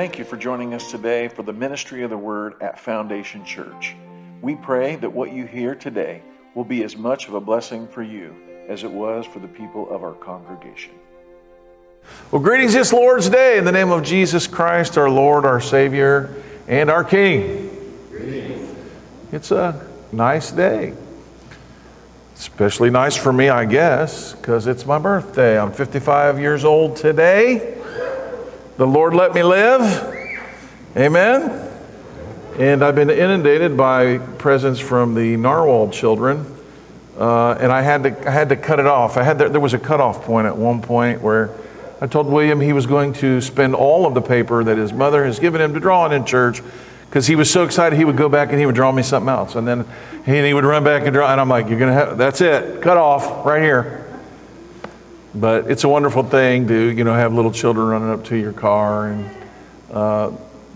[0.00, 3.94] Thank you for joining us today for the ministry of the Word at Foundation Church.
[4.40, 6.22] We pray that what you hear today
[6.54, 8.34] will be as much of a blessing for you
[8.66, 10.94] as it was for the people of our congregation.
[12.30, 16.34] Well, greetings this Lord's Day in the name of Jesus Christ, our Lord, our Savior,
[16.66, 17.68] and our King.
[18.08, 18.74] Greetings.
[19.32, 20.94] It's a nice day.
[22.36, 25.60] Especially nice for me, I guess, because it's my birthday.
[25.60, 27.76] I'm 55 years old today.
[28.80, 29.82] The Lord let me live.
[30.96, 31.70] Amen.
[32.58, 36.46] And I've been inundated by presents from the Narwhal children.
[37.18, 39.18] Uh, and I had, to, I had to cut it off.
[39.18, 41.50] I had to, there was a cutoff point at one point where
[42.00, 45.26] I told William he was going to spend all of the paper that his mother
[45.26, 46.62] has given him to draw on in church
[47.04, 49.28] because he was so excited he would go back and he would draw me something
[49.28, 49.56] else.
[49.56, 49.84] And then
[50.24, 51.30] he, he would run back and draw.
[51.30, 54.09] And I'm like, you're to have, that's it, cut off right here.
[55.34, 58.52] But it's a wonderful thing to, you know, have little children running up to your
[58.52, 59.30] car and
[59.92, 60.32] uh,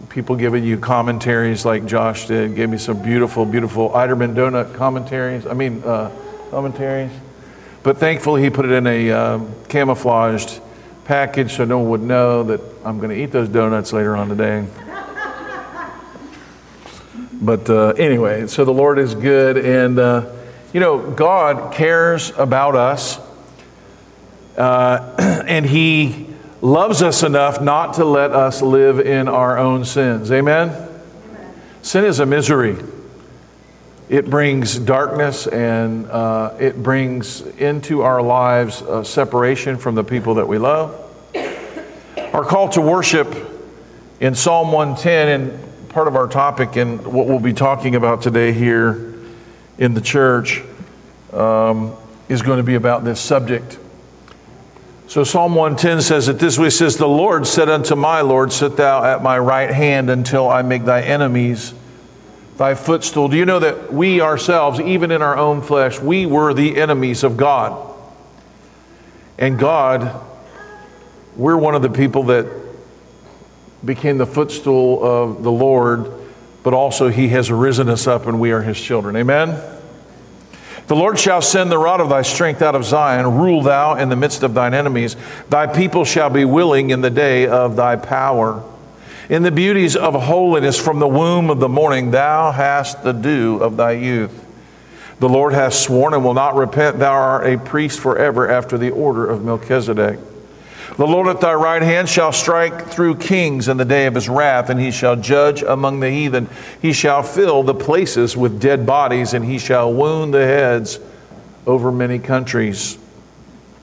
[0.08, 5.44] people giving you commentaries like Josh did, gave me some beautiful, beautiful Eiderman donut commentaries.
[5.46, 6.10] I mean, uh,
[6.50, 7.10] commentaries.
[7.82, 10.60] But thankfully, he put it in a uh, camouflaged
[11.04, 14.28] package so no one would know that I'm going to eat those donuts later on
[14.28, 14.66] today.
[17.42, 19.58] but uh, anyway, so the Lord is good.
[19.58, 20.32] And, uh,
[20.72, 23.18] you know, God cares about us.
[24.56, 26.26] Uh, and He
[26.60, 30.30] loves us enough not to let us live in our own sins.
[30.32, 30.70] Amen?
[30.70, 31.54] Amen.
[31.82, 32.76] Sin is a misery.
[34.08, 40.46] It brings darkness and uh, it brings into our lives separation from the people that
[40.46, 41.00] we love.
[42.34, 43.34] Our call to worship
[44.20, 48.52] in Psalm 110, and part of our topic and what we'll be talking about today
[48.52, 49.14] here
[49.78, 50.62] in the church,
[51.32, 51.94] um,
[52.28, 53.78] is going to be about this subject
[55.06, 58.76] so Psalm 110 says it this way says, The Lord said unto my Lord, Sit
[58.76, 61.74] thou at my right hand until I make thy enemies
[62.56, 63.28] thy footstool.
[63.28, 67.24] Do you know that we ourselves, even in our own flesh, we were the enemies
[67.24, 67.94] of God?
[69.38, 70.22] And God,
[71.36, 72.46] we're one of the people that
[73.84, 76.10] became the footstool of the Lord,
[76.62, 79.16] but also He has risen us up and we are His children.
[79.16, 79.73] Amen?
[80.86, 83.38] The Lord shall send the rod of thy strength out of Zion.
[83.38, 85.16] Rule thou in the midst of thine enemies.
[85.48, 88.62] Thy people shall be willing in the day of thy power.
[89.30, 93.56] In the beauties of holiness from the womb of the morning, thou hast the dew
[93.56, 94.44] of thy youth.
[95.20, 96.98] The Lord hath sworn and will not repent.
[96.98, 100.18] Thou art a priest forever after the order of Melchizedek.
[100.96, 104.28] The Lord at thy right hand shall strike through kings in the day of his
[104.28, 106.48] wrath, and he shall judge among the heathen.
[106.80, 111.00] He shall fill the places with dead bodies, and he shall wound the heads
[111.66, 112.96] over many countries.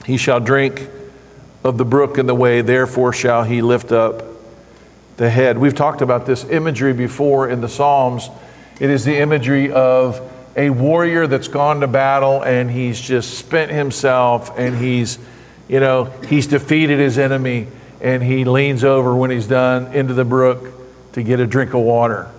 [0.05, 0.87] He shall drink
[1.65, 4.23] of the brook in the way, therefore shall he lift up
[5.17, 5.57] the head.
[5.57, 8.29] We've talked about this imagery before in the Psalms.
[8.79, 10.21] It is the imagery of
[10.55, 15.17] a warrior that's gone to battle and he's just spent himself and he's
[15.71, 17.65] you know, he's defeated his enemy
[18.01, 20.67] and he leans over when he's done into the brook
[21.13, 22.29] to get a drink of water.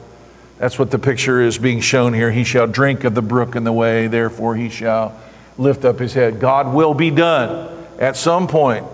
[0.59, 2.31] That's what the picture is being shown here.
[2.31, 5.19] He shall drink of the brook in the way, therefore he shall
[5.57, 6.41] lift up his head.
[6.41, 8.85] God will be done at some point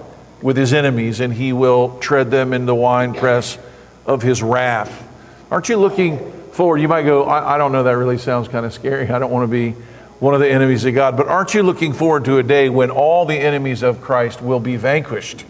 [0.41, 3.59] with his enemies, and he will tread them in the winepress
[4.07, 5.05] of his wrath.
[5.51, 6.79] Aren't you looking forward?
[6.79, 9.11] You might go, I, I don't know, that really sounds kind of scary.
[9.11, 9.75] I don't want to be
[10.21, 11.17] one of the enemies of God.
[11.17, 14.61] But aren't you looking forward to a day when all the enemies of Christ will
[14.61, 15.45] be vanquished?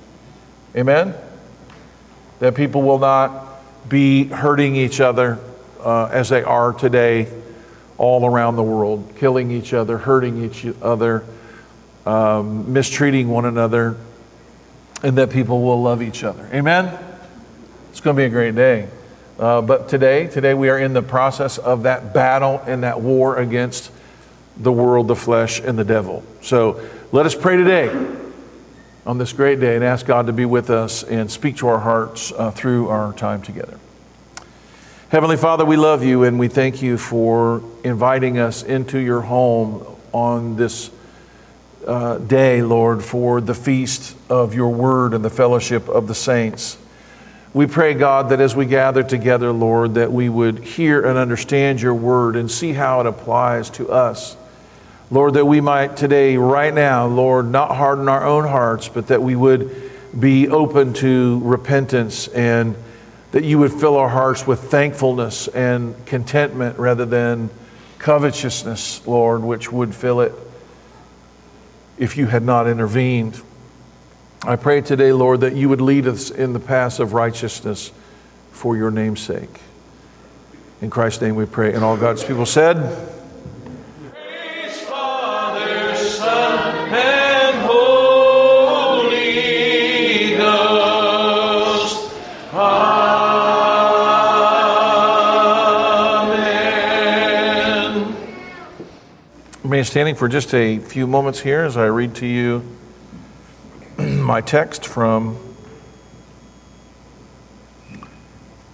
[0.77, 1.15] Amen?
[2.41, 5.39] That people will not be hurting each other
[5.81, 7.29] uh, as they are today
[7.97, 11.25] all around the world, killing each other, hurting each other,
[12.07, 13.97] um, mistreating one another,
[15.03, 16.49] and that people will love each other.
[16.53, 16.97] Amen?
[17.91, 18.89] It's going to be a great day.
[19.39, 23.37] Uh, but today, today we are in the process of that battle and that war
[23.37, 23.91] against
[24.59, 26.23] the world, the flesh, and the devil.
[26.43, 26.81] So
[27.13, 27.89] let us pray today
[29.07, 31.79] on this great day and ask God to be with us and speak to our
[31.79, 33.79] hearts uh, through our time together.
[35.11, 39.97] Heavenly Father, we love you and we thank you for inviting us into your home
[40.13, 40.91] on this
[41.87, 46.77] uh, day, Lord, for the feast of your word and the fellowship of the saints.
[47.55, 51.81] We pray, God, that as we gather together, Lord, that we would hear and understand
[51.81, 54.37] your word and see how it applies to us.
[55.11, 59.23] Lord, that we might today, right now, Lord, not harden our own hearts, but that
[59.23, 62.77] we would be open to repentance and
[63.33, 67.49] that you would fill our hearts with thankfulness and contentment rather than
[67.99, 70.33] covetousness, Lord, which would fill it
[71.97, 73.41] if you had not intervened.
[74.43, 77.93] I pray today, Lord, that you would lead us in the paths of righteousness
[78.53, 79.61] for your name's sake.
[80.83, 81.73] In Christ's name we pray.
[81.73, 82.77] And all God's people said,
[99.85, 102.65] Standing for just a few moments here as I read to you
[103.99, 105.39] my text from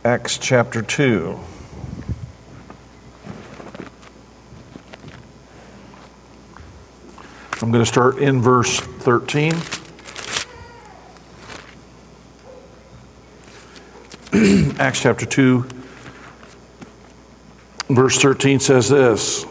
[0.03, 1.39] Acts chapter 2.
[7.61, 9.53] I'm going to start in verse 13.
[14.81, 15.67] Acts chapter 2,
[17.91, 19.45] verse 13 says this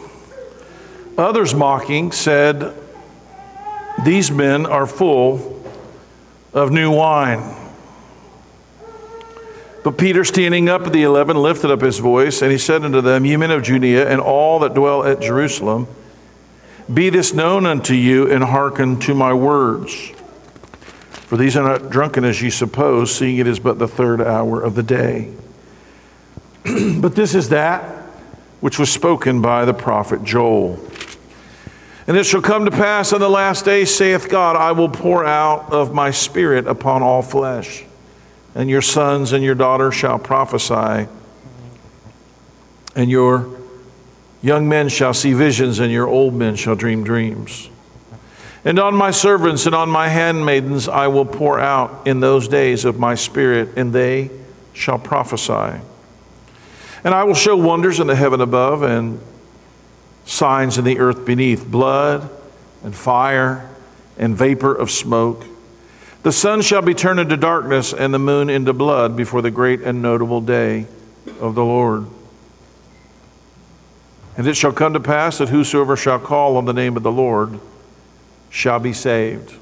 [1.16, 2.74] Others mocking said,
[4.04, 5.62] These men are full
[6.52, 7.54] of new wine.
[9.84, 13.00] But Peter, standing up at the eleven, lifted up his voice, and he said unto
[13.00, 15.86] them, Ye men of Judea, and all that dwell at Jerusalem,
[16.92, 19.92] be this known unto you, and hearken to my words.
[21.26, 24.60] For these are not drunken as ye suppose, seeing it is but the third hour
[24.60, 25.34] of the day.
[26.98, 27.82] but this is that
[28.60, 30.76] which was spoken by the prophet Joel.
[32.06, 35.24] And it shall come to pass in the last days, saith God, I will pour
[35.24, 37.84] out of my spirit upon all flesh,
[38.54, 41.08] and your sons and your daughters shall prophesy,
[42.94, 43.48] and your
[44.42, 47.70] young men shall see visions, and your old men shall dream dreams.
[48.66, 52.84] And on my servants and on my handmaidens I will pour out in those days
[52.84, 54.30] of my spirit, and they
[54.74, 55.80] shall prophesy.
[57.02, 59.20] And I will show wonders in the heaven above and
[60.24, 62.28] signs in the earth beneath blood
[62.82, 63.68] and fire
[64.18, 65.44] and vapor of smoke.
[66.22, 69.82] The sun shall be turned into darkness and the moon into blood before the great
[69.82, 70.86] and notable day
[71.40, 72.06] of the Lord.
[74.36, 77.12] And it shall come to pass that whosoever shall call on the name of the
[77.12, 77.60] Lord
[78.50, 79.54] shall be saved.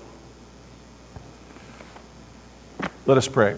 [3.05, 3.56] Let us pray.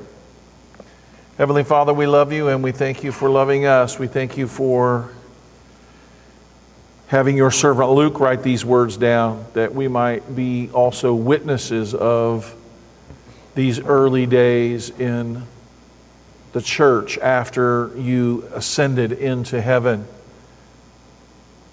[1.36, 3.98] Heavenly Father, we love you and we thank you for loving us.
[3.98, 5.10] We thank you for
[7.14, 12.52] having your servant Luke write these words down that we might be also witnesses of
[13.54, 15.40] these early days in
[16.54, 20.08] the church after you ascended into heaven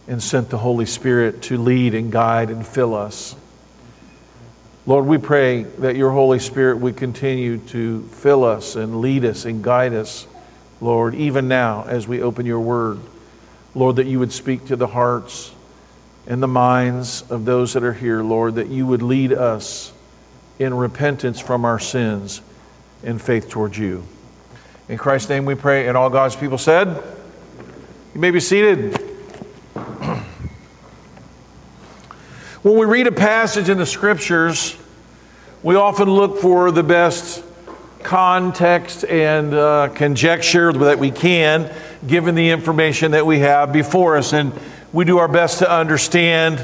[0.07, 3.35] and sent the Holy Spirit to lead and guide and fill us.
[4.85, 9.45] Lord, we pray that your Holy Spirit would continue to fill us and lead us
[9.45, 10.27] and guide us,
[10.79, 12.99] Lord, even now as we open your word.
[13.73, 15.51] Lord, that you would speak to the hearts
[16.27, 19.93] and the minds of those that are here, Lord, that you would lead us
[20.59, 22.41] in repentance from our sins
[23.03, 24.03] and faith towards you.
[24.89, 27.01] In Christ's name we pray, and all God's people said,
[28.13, 28.97] You may be seated.
[32.61, 34.77] When we read a passage in the scriptures,
[35.63, 37.43] we often look for the best
[38.03, 41.73] context and uh, conjecture that we can,
[42.07, 44.33] given the information that we have before us.
[44.33, 44.53] And
[44.91, 46.59] we do our best to understand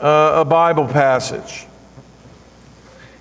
[0.00, 1.66] uh, a Bible passage.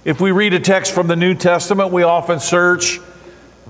[0.05, 2.99] If we read a text from the New Testament, we often search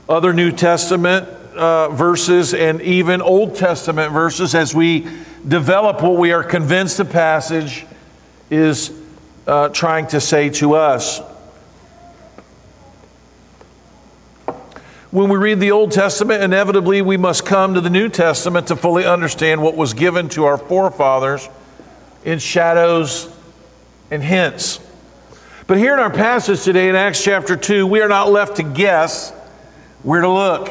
[0.07, 5.07] other New Testament uh, verses and even Old Testament verses as we
[5.47, 7.85] develop what we are convinced the passage
[8.49, 8.91] is
[9.47, 11.21] uh, trying to say to us.
[15.11, 18.75] When we read the Old Testament, inevitably we must come to the New Testament to
[18.75, 21.49] fully understand what was given to our forefathers
[22.23, 23.27] in shadows
[24.11, 24.79] and hints.
[25.65, 28.63] But here in our passage today in Acts chapter 2, we are not left to
[28.63, 29.31] guess
[30.03, 30.67] where to look.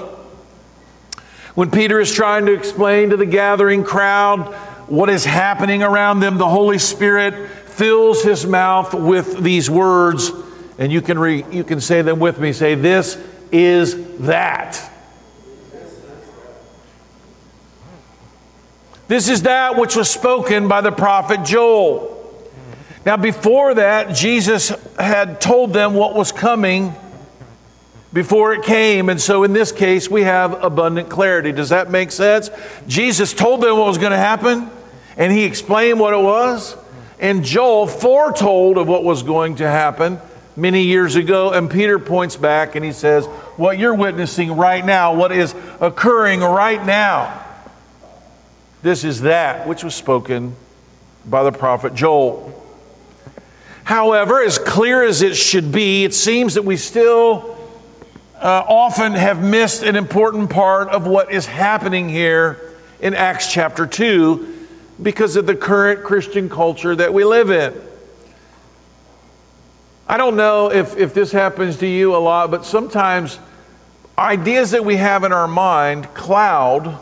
[1.56, 4.54] When Peter is trying to explain to the gathering crowd
[4.86, 10.30] what is happening around them, the Holy Spirit fills his mouth with these words,
[10.78, 12.52] and you can, re, you can say them with me.
[12.52, 13.18] Say, This
[13.52, 14.90] is that.
[19.08, 22.14] This is that which was spoken by the prophet Joel.
[23.06, 26.94] Now, before that, Jesus had told them what was coming
[28.12, 29.08] before it came.
[29.08, 31.52] And so, in this case, we have abundant clarity.
[31.52, 32.50] Does that make sense?
[32.86, 34.70] Jesus told them what was going to happen,
[35.16, 36.76] and he explained what it was.
[37.18, 40.20] And Joel foretold of what was going to happen
[40.58, 41.52] many years ago.
[41.52, 43.24] And Peter points back and he says,
[43.56, 47.44] What you're witnessing right now, what is occurring right now,
[48.82, 50.54] this is that which was spoken
[51.24, 52.54] by the prophet Joel.
[53.84, 57.56] However, as clear as it should be, it seems that we still
[58.36, 62.60] uh, often have missed an important part of what is happening here
[63.00, 64.66] in Acts chapter 2
[65.00, 67.87] because of the current Christian culture that we live in.
[70.08, 73.38] I don't know if, if this happens to you a lot, but sometimes
[74.16, 76.98] ideas that we have in our mind cloud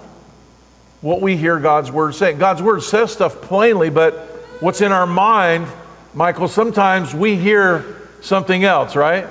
[1.02, 2.38] what we hear God's word saying.
[2.38, 4.14] God's word says stuff plainly, but
[4.60, 5.68] what's in our mind,
[6.14, 9.28] Michael, sometimes we hear something else, right?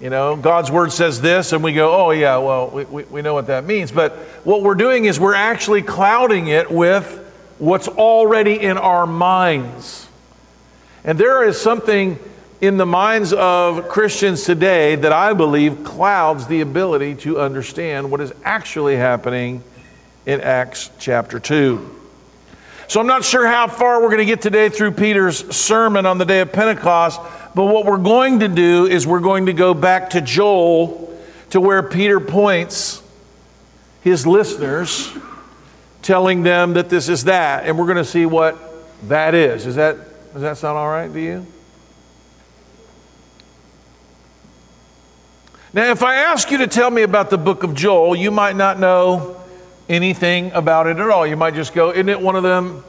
[0.00, 3.22] You know, God's word says this, and we go, oh, yeah, well, we, we, we
[3.22, 3.90] know what that means.
[3.90, 4.12] But
[4.44, 7.18] what we're doing is we're actually clouding it with
[7.58, 10.06] what's already in our minds.
[11.02, 12.20] And there is something
[12.62, 18.20] in the minds of Christians today that I believe clouds the ability to understand what
[18.20, 19.64] is actually happening
[20.26, 21.98] in Acts chapter 2.
[22.86, 26.18] So I'm not sure how far we're going to get today through Peter's sermon on
[26.18, 27.20] the day of Pentecost,
[27.52, 31.12] but what we're going to do is we're going to go back to Joel
[31.50, 33.02] to where Peter points
[34.02, 35.12] his listeners,
[36.02, 38.56] telling them that this is that, and we're going to see what
[39.08, 39.66] that is.
[39.66, 39.96] Is that
[40.32, 41.44] does that sound all right to you?
[45.74, 48.56] Now, if I ask you to tell me about the book of Joel, you might
[48.56, 49.42] not know
[49.88, 51.26] anything about it at all.
[51.26, 52.84] You might just go, isn't it one of them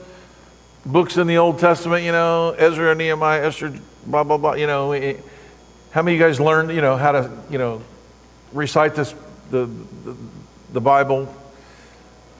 [0.84, 3.72] books in the Old Testament, you know, Ezra, Nehemiah, Esther,
[4.04, 4.92] blah, blah, blah, you know.
[5.92, 7.80] How many of you guys learned, you know, how to, you know,
[8.52, 9.14] recite this,
[9.50, 9.64] the,
[10.04, 10.14] the,
[10.74, 11.34] the Bible,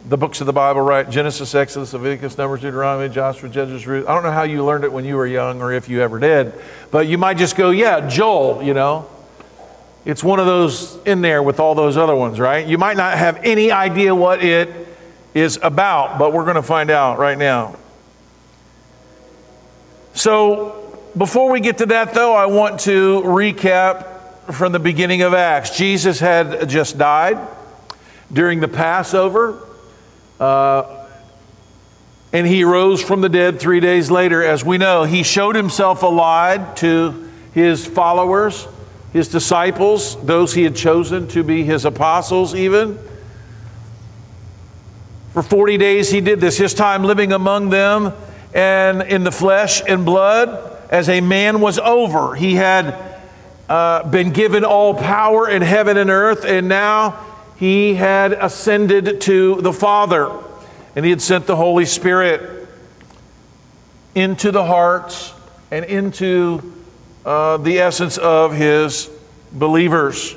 [0.07, 1.09] the books of the Bible, right?
[1.09, 4.07] Genesis, Exodus, Leviticus, Numbers, Deuteronomy, Joshua, Judges, Ruth.
[4.07, 6.19] I don't know how you learned it when you were young or if you ever
[6.19, 6.53] did,
[6.91, 9.09] but you might just go, yeah, Joel, you know.
[10.05, 12.67] It's one of those in there with all those other ones, right?
[12.67, 14.69] You might not have any idea what it
[15.33, 17.77] is about, but we're going to find out right now.
[20.13, 25.33] So, before we get to that, though, I want to recap from the beginning of
[25.33, 25.77] Acts.
[25.77, 27.39] Jesus had just died
[28.33, 29.59] during the Passover,
[30.39, 31.07] uh,
[32.33, 34.43] and he rose from the dead three days later.
[34.43, 38.67] As we know, he showed himself alive to his followers
[39.15, 42.99] his disciples, those he had chosen to be his apostles, even.
[45.33, 48.13] For 40 days he did this, his time living among them
[48.53, 52.35] and in the flesh and blood as a man was over.
[52.35, 53.21] He had
[53.69, 57.25] uh, been given all power in heaven and earth, and now
[57.57, 60.29] he had ascended to the Father,
[60.97, 62.67] and he had sent the Holy Spirit
[64.17, 65.33] into the hearts
[65.71, 66.74] and into
[67.25, 69.11] uh, the essence of his
[69.53, 70.35] believers,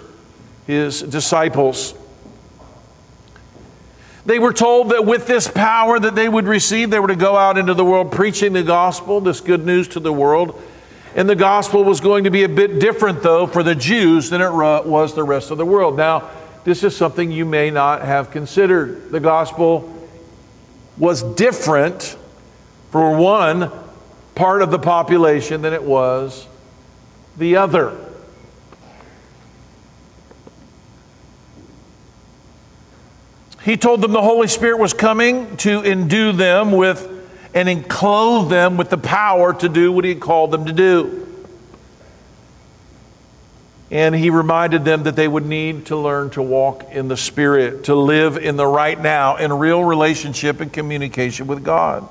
[0.66, 1.94] his disciples.
[4.26, 7.38] They were told that with this power that they would receive, they were to go
[7.38, 10.62] out into the world preaching the gospel, this good news to the world.
[11.16, 14.42] And the gospel was going to be a bit different, though, for the Jews than
[14.42, 15.98] it was the rest of the world.
[15.98, 16.30] Now,
[16.64, 19.10] this is something you may not have considered.
[19.10, 19.94] The gospel
[20.98, 22.18] was different
[22.92, 23.72] for one
[24.36, 26.46] part of the population than it was
[27.38, 27.96] the other.
[33.64, 37.14] He told them the Holy Spirit was coming to endue them with
[37.54, 41.26] and enclose them with the power to do what he called them to do.
[43.90, 47.86] And he reminded them that they would need to learn to walk in the Spirit,
[47.86, 52.08] to live in the right now, in real relationship and communication with God.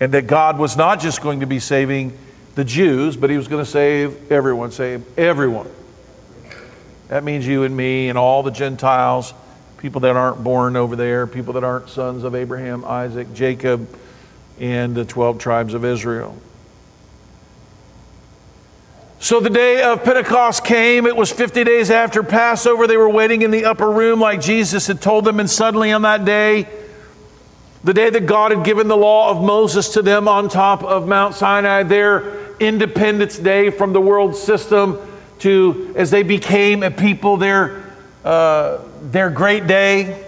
[0.00, 2.16] And that God was not just going to be saving
[2.56, 5.70] the Jews, but he was going to save everyone, save everyone.
[7.08, 9.32] That means you and me and all the Gentiles,
[9.76, 13.86] people that aren't born over there, people that aren't sons of Abraham, Isaac, Jacob,
[14.58, 16.36] and the 12 tribes of Israel.
[19.18, 21.06] So the day of Pentecost came.
[21.06, 22.86] It was 50 days after Passover.
[22.86, 26.02] They were waiting in the upper room like Jesus had told them, and suddenly on
[26.02, 26.68] that day,
[27.84, 31.06] the day that God had given the law of Moses to them on top of
[31.06, 34.98] Mount Sinai, there independence day from the world system
[35.40, 37.84] to as they became a people their,
[38.24, 40.24] uh, their great day.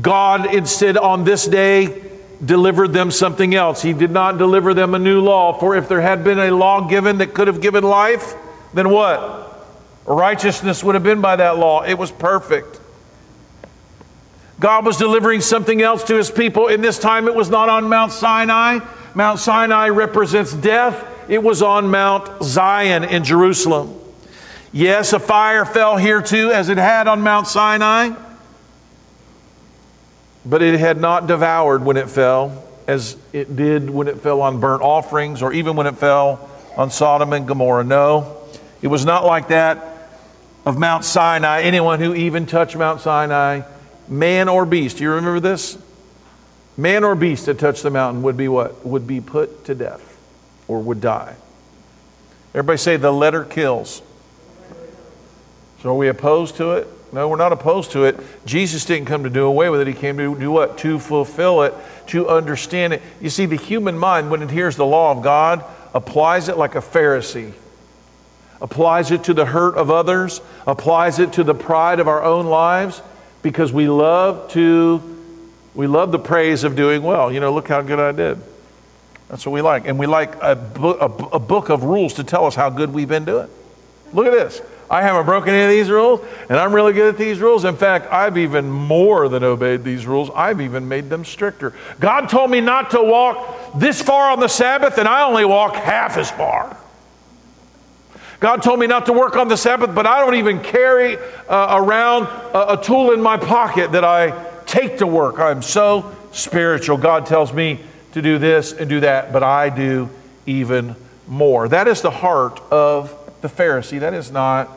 [0.00, 2.02] God instead on this day
[2.44, 3.82] delivered them something else.
[3.82, 6.88] He did not deliver them a new law, for if there had been a law
[6.88, 8.34] given that could have given life,
[8.74, 9.44] then what?
[10.06, 11.82] Righteousness would have been by that law.
[11.82, 12.80] It was perfect.
[14.60, 16.68] God was delivering something else to his people.
[16.68, 18.80] In this time, it was not on Mount Sinai,
[19.14, 21.06] Mount Sinai represents death.
[21.28, 23.94] It was on Mount Zion in Jerusalem.
[24.72, 28.10] Yes, a fire fell here too, as it had on Mount Sinai,
[30.44, 34.60] but it had not devoured when it fell, as it did when it fell on
[34.60, 37.84] burnt offerings or even when it fell on Sodom and Gomorrah.
[37.84, 38.36] No,
[38.82, 40.10] it was not like that
[40.66, 43.62] of Mount Sinai, anyone who even touched Mount Sinai,
[44.06, 45.78] man or beast, do you remember this?
[46.78, 48.86] Man or beast that touched the mountain would be what?
[48.86, 50.16] Would be put to death
[50.68, 51.34] or would die.
[52.54, 54.00] Everybody say the letter kills.
[55.82, 56.86] So are we opposed to it?
[57.12, 58.16] No, we're not opposed to it.
[58.46, 59.88] Jesus didn't come to do away with it.
[59.88, 60.78] He came to do what?
[60.78, 61.74] To fulfill it,
[62.08, 63.02] to understand it.
[63.20, 66.74] You see, the human mind, when it hears the law of God, applies it like
[66.74, 67.52] a Pharisee,
[68.60, 72.46] applies it to the hurt of others, applies it to the pride of our own
[72.46, 73.02] lives,
[73.42, 75.17] because we love to
[75.78, 77.32] we love the praise of doing well.
[77.32, 78.42] You know, look how good I did.
[79.28, 79.86] That's what we like.
[79.86, 83.24] And we like a, book, book of rules to tell us how good we've been
[83.24, 83.48] doing.
[84.12, 84.60] Look at this.
[84.90, 87.64] I haven't broken any of these rules, and I'm really good at these rules.
[87.64, 90.30] In fact, I've even more than obeyed these rules.
[90.34, 91.72] I've even made them stricter.
[92.00, 95.76] God told me not to walk this far on the Sabbath, and I only walk
[95.76, 96.76] half as far.
[98.40, 101.18] God told me not to work on the Sabbath, but I don't even carry
[101.48, 105.40] uh, around a, a tool in my pocket that I take to work.
[105.40, 106.98] I'm so spiritual.
[106.98, 107.80] God tells me
[108.12, 110.08] to do this and do that, but I do
[110.46, 110.94] even
[111.26, 111.68] more.
[111.68, 114.00] That is the heart of the Pharisee.
[114.00, 114.70] That is not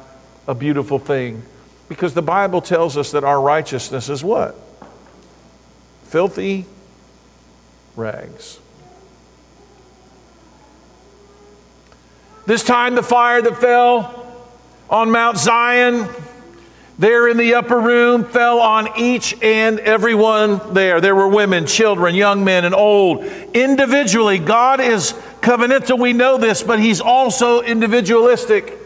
[0.48, 1.44] a beautiful thing
[1.88, 4.56] because the Bible tells us that our righteousness is what?
[6.06, 6.66] Filthy
[7.96, 8.60] rags.
[12.46, 14.18] This time, the fire that fell
[14.90, 16.10] on Mount Zion
[17.02, 21.02] there in the upper room fell on each and every one there.
[21.02, 23.24] There were women, children, young men, and old.
[23.56, 28.78] Individually, God is covenantal, we know this, but He's also individualistic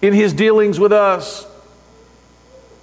[0.00, 1.44] in His dealings with us.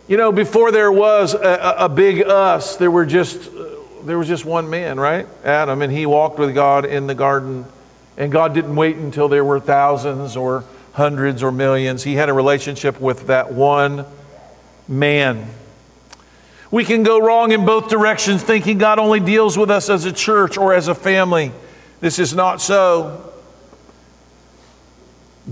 [0.10, 3.70] You know, before there was a, a big us, there were just uh,
[4.04, 5.28] there was just one man, right?
[5.46, 7.66] Adam, and he walked with God in the garden.
[8.18, 10.66] And God didn't wait until there were thousands or
[10.98, 12.04] hundreds or millions.
[12.04, 14.04] He had a relationship with that one
[14.88, 15.48] man.
[16.72, 20.12] We can go wrong in both directions, thinking God only deals with us as a
[20.12, 21.52] church or as a family.
[22.00, 23.32] This is not so.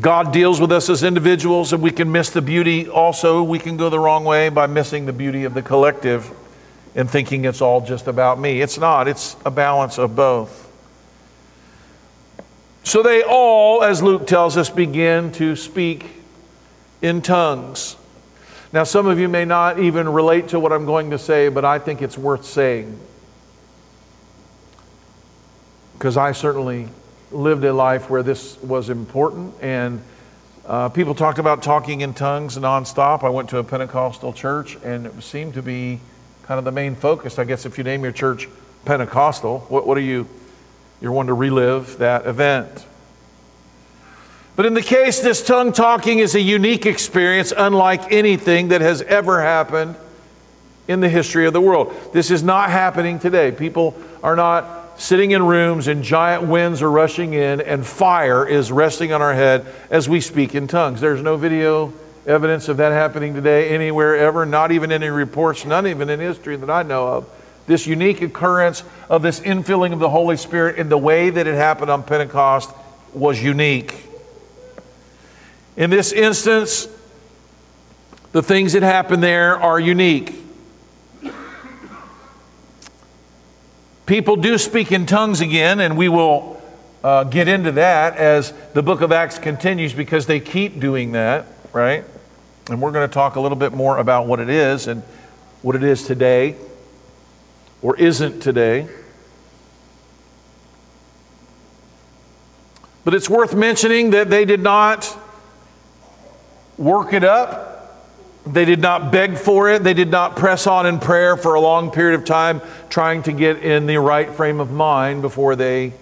[0.02, 2.90] God deals with us as individuals, and we can miss the beauty.
[2.90, 6.30] Also, we can go the wrong way by missing the beauty of the collective
[6.96, 8.62] and thinking it's all just about me.
[8.62, 10.65] It's not, it's a balance of both.
[12.86, 16.06] So they all, as Luke tells us, begin to speak
[17.02, 17.96] in tongues.
[18.72, 21.66] Now, some of you may not even relate to what I'm going to say, but
[21.66, 23.00] I think it's worth saying.
[25.94, 26.88] Because I certainly
[27.32, 30.04] lived a life where this was important, and
[30.68, 33.24] uh, people talked about talking in tongues nonstop.
[33.24, 36.02] I went to a Pentecostal church, and it seemed to be
[36.44, 37.40] kind of the main focus.
[37.40, 38.48] I guess if you name your church
[38.86, 40.28] Pentecostal, what, what are you?
[41.02, 42.86] You're one to relive that event.
[44.56, 49.02] But in the case, this tongue talking is a unique experience, unlike anything that has
[49.02, 49.96] ever happened
[50.88, 51.94] in the history of the world.
[52.14, 53.52] This is not happening today.
[53.52, 58.72] People are not sitting in rooms and giant winds are rushing in and fire is
[58.72, 61.02] resting on our head as we speak in tongues.
[61.02, 61.92] There's no video
[62.26, 66.56] evidence of that happening today anywhere ever, not even any reports, none even in history
[66.56, 67.30] that I know of
[67.68, 71.56] this unique occurrence of this infilling of the Holy Spirit in the way that it
[71.56, 72.70] happened on Pentecost
[73.14, 74.06] was unique.
[75.76, 76.88] In this instance,
[78.32, 80.36] the things that happened there are unique.
[84.06, 86.62] People do speak in tongues again, and we will
[87.04, 91.48] uh, get into that as the book of Acts continues because they keep doing that,
[91.74, 92.04] right?
[92.70, 95.02] And we're going to talk a little bit more about what it is and
[95.64, 96.56] what it is today
[97.86, 98.88] or isn't today.
[103.04, 105.16] But it's worth mentioning that they did not
[106.80, 108.02] work it up.
[108.48, 109.84] They did not beg for it.
[109.84, 113.32] They did not press on in prayer for a long period of time, trying to
[113.32, 115.94] get in the right frame of mind before they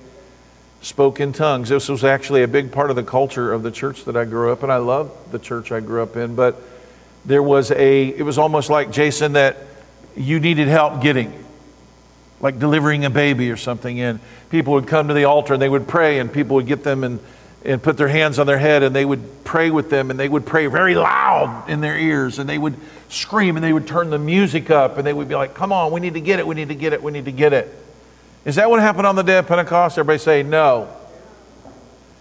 [0.81, 1.67] spoke in tongues.
[1.67, 4.53] This was actually a big part of the culture of the church that I grew
[4.53, 4.69] up in.
[4.69, 6.61] I love the church I grew up in, but
[7.25, 9.57] there was a, it was almost like Jason that
[10.15, 11.43] you needed help getting
[12.43, 13.99] like delivering a baby or something.
[14.01, 14.19] And
[14.51, 17.03] people would come to the altar and they would pray, and people would get them
[17.03, 17.19] and,
[17.65, 20.29] and put their hands on their head and they would pray with them, and they
[20.29, 22.75] would pray very loud in their ears, and they would
[23.09, 25.91] scream and they would turn the music up, and they would be like, Come on,
[25.91, 27.73] we need to get it, we need to get it, we need to get it.
[28.45, 29.97] Is that what happened on the day of Pentecost?
[29.97, 30.89] Everybody say no.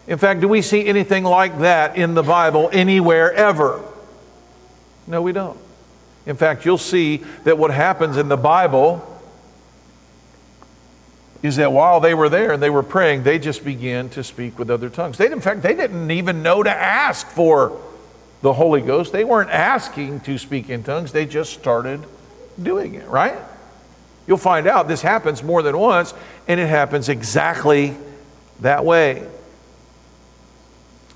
[0.07, 3.83] In fact, do we see anything like that in the Bible anywhere ever?
[5.09, 5.59] No, we don't.
[6.27, 9.12] In fact, you'll see that what happens in the Bible
[11.43, 14.59] is that while they were there and they were praying, they just began to speak
[14.59, 15.19] with other tongues.
[15.19, 17.81] They, in fact, they didn't even know to ask for
[18.43, 19.13] the Holy Ghost.
[19.13, 22.05] They weren't asking to speak in tongues, they just started
[22.63, 23.39] doing it, right?
[24.27, 26.15] You'll find out this happens more than once,
[26.47, 27.97] and it happens exactly
[28.61, 29.27] that way.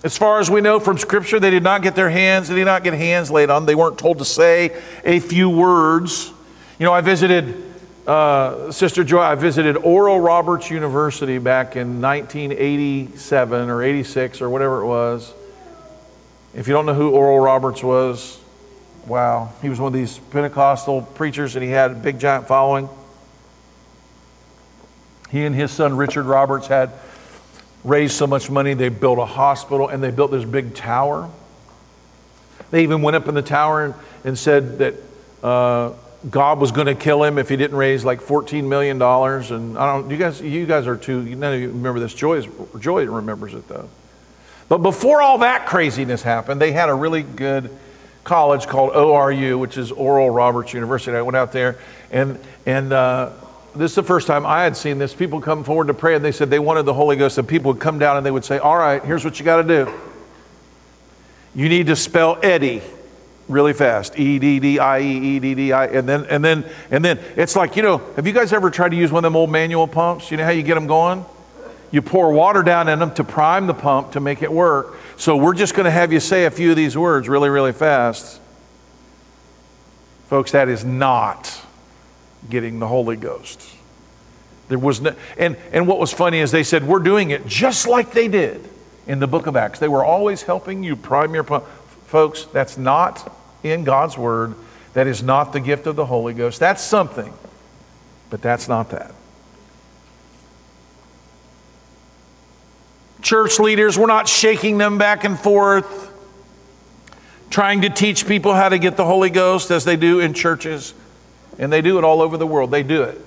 [0.02, 2.64] As far as we know from Scripture, they did not get their hands, they did
[2.64, 3.66] not get hands laid on.
[3.66, 6.32] They weren't told to say a few words.
[6.78, 7.65] You know, I visited,
[8.06, 14.82] uh, Sister Joy, I visited Oral Roberts University back in 1987 or 86 or whatever
[14.82, 15.32] it was.
[16.54, 18.38] If you don't know who Oral Roberts was,
[19.06, 22.88] wow, he was one of these Pentecostal preachers and he had a big giant following.
[25.30, 26.92] He and his son Richard Roberts had
[27.82, 31.28] raised so much money, they built a hospital and they built this big tower.
[32.70, 34.94] They even went up in the tower and, and said that
[35.42, 35.92] uh,
[36.28, 39.00] God was going to kill him if he didn't raise like $14 million.
[39.00, 42.14] And I don't, you guys, you guys are too, none of you remember this.
[42.14, 43.88] Joy, is, Joy remembers it though.
[44.68, 47.70] But before all that craziness happened, they had a really good
[48.24, 51.16] college called ORU, which is Oral Roberts University.
[51.16, 51.78] I went out there
[52.10, 53.30] and, and, uh,
[53.76, 55.12] this is the first time I had seen this.
[55.12, 57.72] People come forward to pray and they said they wanted the Holy Ghost, and people
[57.72, 59.92] would come down and they would say, All right, here's what you got to do.
[61.54, 62.80] You need to spell Eddie
[63.48, 64.18] really fast.
[64.18, 67.18] E D D I E E D D I and then and then and then
[67.36, 69.50] it's like, you know, have you guys ever tried to use one of them old
[69.50, 70.30] manual pumps?
[70.30, 71.24] You know how you get them going?
[71.90, 74.96] You pour water down in them to prime the pump to make it work.
[75.16, 77.72] So we're just going to have you say a few of these words really really
[77.72, 78.40] fast.
[80.28, 81.60] Folks, that is not
[82.50, 83.62] getting the Holy Ghost.
[84.68, 87.86] There was no, and, and what was funny is they said, We're doing it just
[87.86, 88.68] like they did
[89.06, 89.78] in the book of Acts.
[89.78, 91.64] They were always helping you prime your pump.
[92.06, 94.54] Folks, that's not in God's word.
[94.94, 96.58] That is not the gift of the Holy Ghost.
[96.58, 97.32] That's something,
[98.30, 99.12] but that's not that.
[103.20, 106.12] Church leaders, we're not shaking them back and forth,
[107.50, 110.94] trying to teach people how to get the Holy Ghost as they do in churches.
[111.58, 112.70] And they do it all over the world.
[112.70, 113.20] They do it.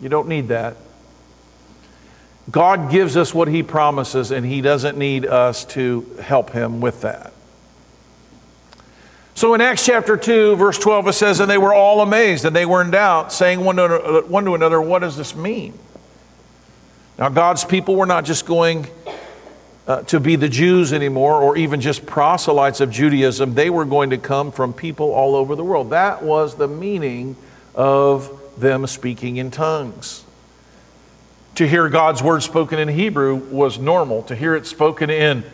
[0.00, 0.76] You don't need that.
[2.50, 7.00] God gives us what He promises, and He doesn't need us to help Him with
[7.00, 7.32] that.
[9.36, 12.56] So in Acts chapter 2, verse 12, it says, And they were all amazed, and
[12.56, 15.78] they were in doubt, saying one to, one to another, What does this mean?
[17.18, 18.86] Now, God's people were not just going
[19.86, 23.52] uh, to be the Jews anymore, or even just proselytes of Judaism.
[23.52, 25.90] They were going to come from people all over the world.
[25.90, 27.36] That was the meaning
[27.74, 30.24] of them speaking in tongues.
[31.56, 34.22] To hear God's word spoken in Hebrew was normal.
[34.24, 35.44] To hear it spoken in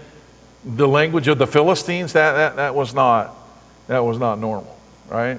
[0.65, 3.42] the language of the Philistines, that, that, that, was, not,
[3.93, 4.79] that was not normal,
[5.09, 5.39] right?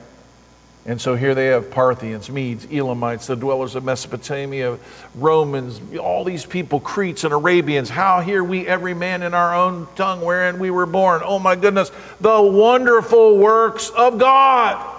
[0.85, 4.77] And so here they have Parthians, Medes, Elamites, the dwellers of Mesopotamia,
[5.15, 7.89] Romans, all these people, Cretes and Arabians.
[7.89, 11.21] How hear we every man in our own tongue wherein we were born?
[11.23, 11.89] Oh my goodness,
[12.19, 14.89] the wonderful works of God.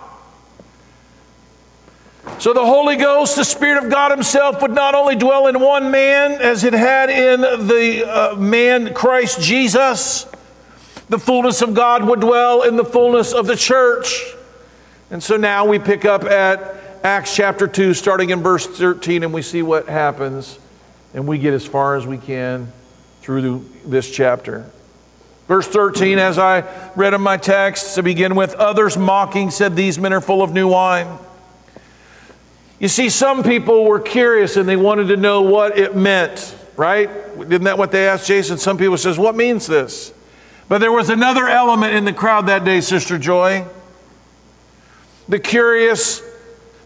[2.39, 5.91] So the Holy Ghost, the Spirit of God Himself, would not only dwell in one
[5.91, 10.27] man as it had in the uh, man Christ Jesus,
[11.09, 14.25] the fullness of God would dwell in the fullness of the church.
[15.11, 19.33] And so now we pick up at Acts chapter 2, starting in verse 13, and
[19.33, 20.59] we see what happens,
[21.13, 22.73] and we get as far as we can
[23.21, 24.71] through this chapter.
[25.47, 26.65] Verse 13, as I
[26.97, 30.55] read in my text to begin with, others mocking said, These men are full of
[30.55, 31.19] new wine.
[32.81, 37.09] You see, some people were curious and they wanted to know what it meant, right?
[37.39, 38.59] Isn't that what they asked Jason?
[38.59, 40.13] Some people says, "What means this?"
[40.69, 43.67] But there was another element in the crowd that day, Sister Joy.
[45.29, 46.23] The curious,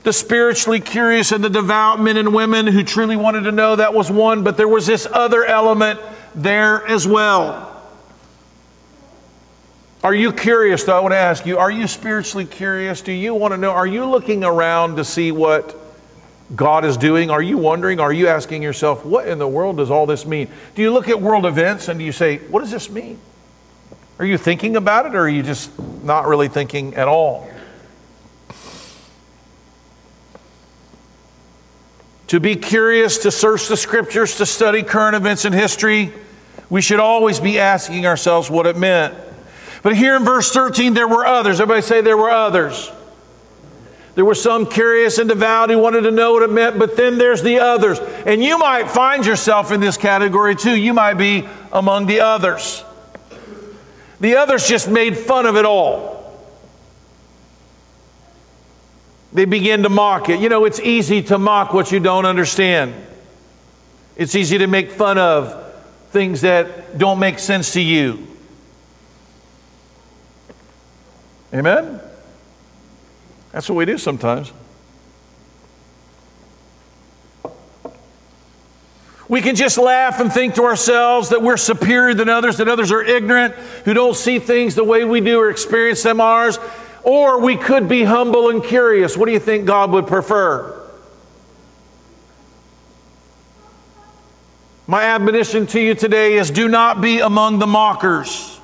[0.03, 3.95] the spiritually curious, and the devout men and women who truly wanted to know that
[3.95, 6.01] was one, but there was this other element
[6.35, 7.67] there as well.
[10.03, 10.97] Are you curious, though?
[10.97, 13.01] I want to ask you, are you spiritually curious?
[13.01, 13.71] Do you want to know?
[13.73, 15.77] Are you looking around to see what
[16.55, 17.31] God is doing?
[17.31, 17.99] Are you wondering?
[17.99, 20.49] Are you asking yourself, what in the world does all this mean?
[20.77, 23.19] Do you look at world events and do you say, what does this mean?
[24.19, 25.71] Are you thinking about it or are you just
[26.03, 27.49] not really thinking at all?
[32.29, 36.13] To be curious, to search the scriptures, to study current events in history,
[36.69, 39.15] we should always be asking ourselves what it meant.
[39.83, 41.61] But here in verse 13, there were others.
[41.61, 42.91] Everybody say there were others.
[44.17, 47.19] There were some curious and devout who wanted to know what it meant, but then
[47.19, 48.01] there's the others.
[48.27, 50.77] And you might find yourself in this category too.
[50.77, 52.85] You might be among the others.
[54.21, 56.19] The others just made fun of it all.
[59.33, 60.41] They begin to mock it.
[60.41, 62.95] You know, it's easy to mock what you don't understand.
[64.17, 65.65] It's easy to make fun of
[66.11, 68.27] things that don't make sense to you.
[71.55, 72.01] Amen?
[73.53, 74.53] That's what we do sometimes.
[79.29, 82.91] We can just laugh and think to ourselves that we're superior than others, that others
[82.91, 86.59] are ignorant, who don't see things the way we do or experience them ours.
[87.03, 89.17] Or we could be humble and curious.
[89.17, 90.75] What do you think God would prefer?
[94.87, 98.59] My admonition to you today is do not be among the mockers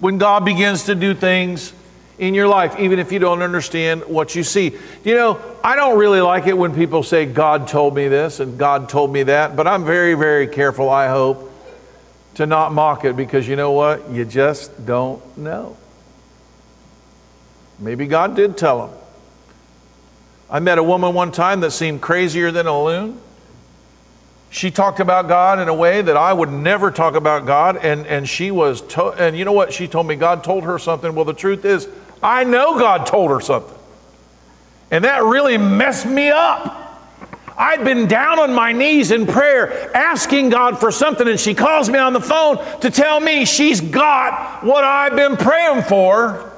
[0.00, 1.72] when God begins to do things
[2.18, 4.76] in your life, even if you don't understand what you see.
[5.04, 8.58] You know, I don't really like it when people say, God told me this and
[8.58, 11.50] God told me that, but I'm very, very careful, I hope,
[12.34, 14.10] to not mock it because you know what?
[14.10, 15.76] You just don't know.
[17.78, 18.98] Maybe God did tell him.
[20.48, 23.20] I met a woman one time that seemed crazier than a loon.
[24.50, 28.06] She talked about God in a way that I would never talk about God, and,
[28.06, 29.72] and she was, to- and you know what?
[29.72, 31.12] She told me God told her something.
[31.16, 31.88] Well, the truth is,
[32.22, 33.76] I know God told her something.
[34.90, 36.80] And that really messed me up.
[37.56, 41.88] I'd been down on my knees in prayer asking God for something, and she calls
[41.88, 46.50] me on the phone to tell me she's got what I've been praying for.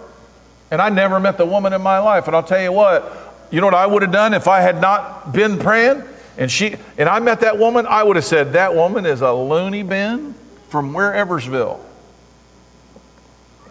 [0.70, 2.26] And I never met the woman in my life.
[2.26, 4.80] And I'll tell you what, you know what I would have done if I had
[4.80, 6.02] not been praying?
[6.38, 9.32] And she and I met that woman, I would have said, That woman is a
[9.32, 10.34] loony bin
[10.68, 11.80] from whereversville.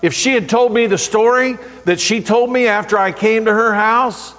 [0.06, 3.52] If she had told me the story that she told me after I came to
[3.52, 4.36] her house,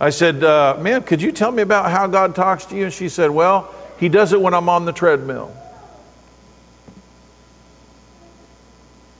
[0.00, 2.84] I said, uh, Ma'am, could you tell me about how God talks to you?
[2.84, 5.54] And she said, Well, He does it when I'm on the treadmill.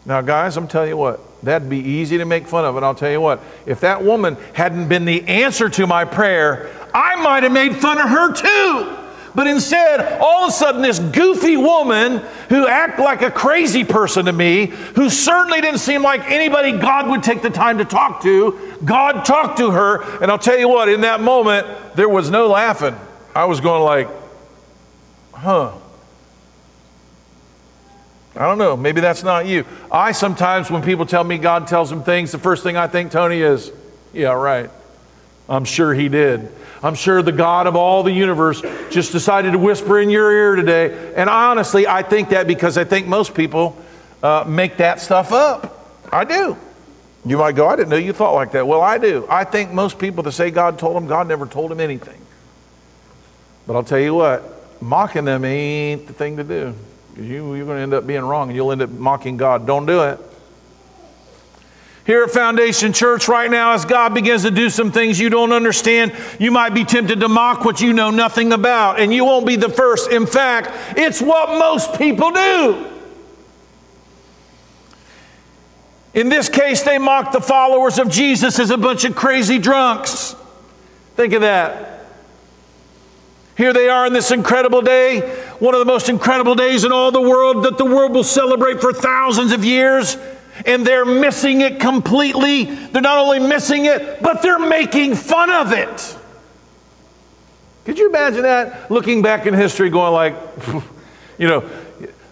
[0.06, 2.76] Now, guys, I'm telling you what, that'd be easy to make fun of.
[2.76, 6.70] And I'll tell you what, if that woman hadn't been the answer to my prayer,
[6.94, 9.03] I might have made fun of her too.
[9.34, 14.26] But instead, all of a sudden, this goofy woman who acted like a crazy person
[14.26, 18.22] to me, who certainly didn't seem like anybody God would take the time to talk
[18.22, 20.02] to, God talked to her.
[20.22, 21.66] And I'll tell you what, in that moment,
[21.96, 22.94] there was no laughing.
[23.34, 24.08] I was going like,
[25.32, 25.72] huh.
[28.36, 28.76] I don't know.
[28.76, 29.64] Maybe that's not you.
[29.90, 33.10] I sometimes, when people tell me God tells them things, the first thing I think,
[33.10, 33.72] Tony, is,
[34.12, 34.70] yeah, right.
[35.48, 36.52] I'm sure he did.
[36.84, 40.54] I'm sure the God of all the universe just decided to whisper in your ear
[40.54, 41.14] today.
[41.16, 43.74] And honestly, I think that because I think most people
[44.22, 45.88] uh, make that stuff up.
[46.12, 46.58] I do.
[47.24, 48.66] You might go, I didn't know you thought like that.
[48.66, 49.26] Well, I do.
[49.30, 52.20] I think most people that say God told them, God never told them anything.
[53.66, 54.42] But I'll tell you what,
[54.82, 56.74] mocking them ain't the thing to do.
[57.16, 59.66] You, you're going to end up being wrong and you'll end up mocking God.
[59.66, 60.20] Don't do it.
[62.06, 65.52] Here at Foundation Church right now, as God begins to do some things you don't
[65.52, 69.46] understand, you might be tempted to mock what you know nothing about, and you won't
[69.46, 70.10] be the first.
[70.10, 72.90] In fact, it's what most people do.
[76.12, 80.36] In this case, they mocked the followers of Jesus as a bunch of crazy drunks.
[81.16, 82.06] Think of that.
[83.56, 85.20] Here they are in this incredible day,
[85.58, 88.80] one of the most incredible days in all the world that the world will celebrate
[88.80, 90.18] for thousands of years
[90.66, 92.64] and they're missing it completely.
[92.64, 96.18] They're not only missing it, but they're making fun of it.
[97.84, 98.90] Could you imagine that?
[98.90, 100.34] Looking back in history, going like,
[101.38, 101.68] you know,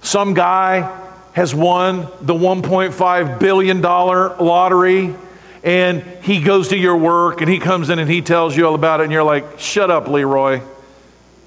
[0.01, 1.01] some guy
[1.33, 5.15] has won the $1.5 billion lottery,
[5.63, 8.75] and he goes to your work and he comes in and he tells you all
[8.75, 10.61] about it, and you're like, shut up, Leroy.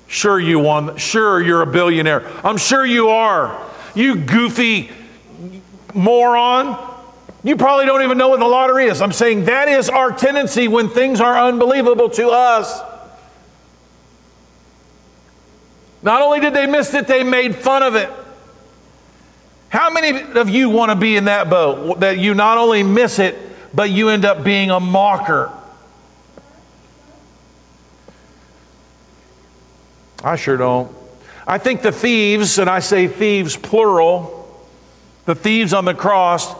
[0.07, 0.97] Sure, you won.
[0.97, 2.27] Sure, you're a billionaire.
[2.45, 3.59] I'm sure you are.
[3.95, 4.91] You goofy
[5.95, 6.93] moron.
[7.43, 9.01] You probably don't even know what the lottery is.
[9.01, 12.81] I'm saying that is our tendency when things are unbelievable to us.
[16.01, 18.09] Not only did they miss it, they made fun of it.
[19.69, 23.19] How many of you want to be in that boat that you not only miss
[23.19, 23.35] it,
[23.73, 25.51] but you end up being a mocker?
[30.23, 30.95] I sure don't.
[31.45, 34.34] I think the thieves, and I say thieves plural,
[35.25, 36.53] the thieves on the cross,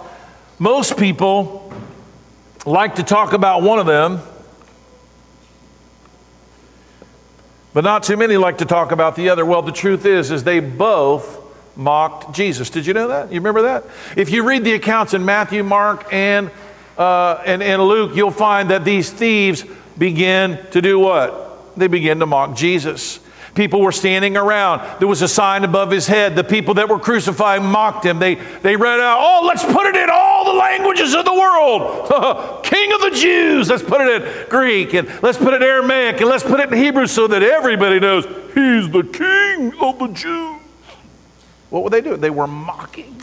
[0.59, 1.73] most people
[2.65, 4.19] like to talk about one of them,
[7.73, 9.45] but not too many like to talk about the other.
[9.45, 11.41] Well, the truth is, is they both
[11.75, 12.69] mocked Jesus.
[12.69, 13.31] Did you know that?
[13.31, 13.83] You remember that?
[14.15, 16.49] If you read the accounts in Matthew, Mark, and
[16.97, 19.65] uh, and, and Luke, you'll find that these thieves
[19.97, 21.75] begin to do what?
[21.77, 23.19] They begin to mock Jesus.
[23.55, 24.99] People were standing around.
[24.99, 26.35] There was a sign above his head.
[26.35, 28.19] The people that were crucifying mocked him.
[28.19, 32.63] They, they read out, Oh, let's put it in all the languages of the world.
[32.65, 33.69] King of the Jews.
[33.69, 36.69] Let's put it in Greek and let's put it in Aramaic and let's put it
[36.69, 40.59] in Hebrew so that everybody knows he's the King of the Jews.
[41.69, 42.19] What were they doing?
[42.19, 43.21] They were mocking.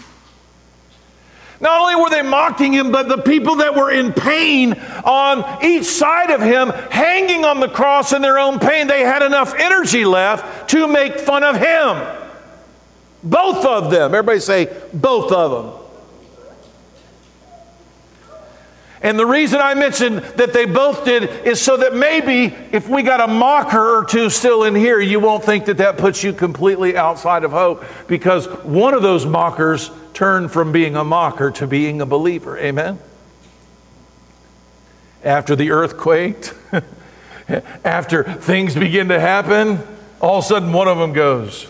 [1.63, 4.73] Not only were they mocking him, but the people that were in pain
[5.05, 9.23] on each side of him, hanging on the cross in their own pain, they had
[9.23, 12.19] enough energy left to make fun of him.
[13.23, 14.13] Both of them.
[14.13, 15.83] Everybody say, both of them.
[19.03, 23.03] And the reason I mentioned that they both did is so that maybe if we
[23.03, 26.33] got a mocker or two still in here, you won't think that that puts you
[26.33, 31.67] completely outside of hope because one of those mockers turned from being a mocker to
[31.67, 32.59] being a believer.
[32.59, 32.99] Amen?
[35.25, 36.51] After the earthquake,
[37.85, 39.79] after things begin to happen,
[40.21, 41.67] all of a sudden one of them goes,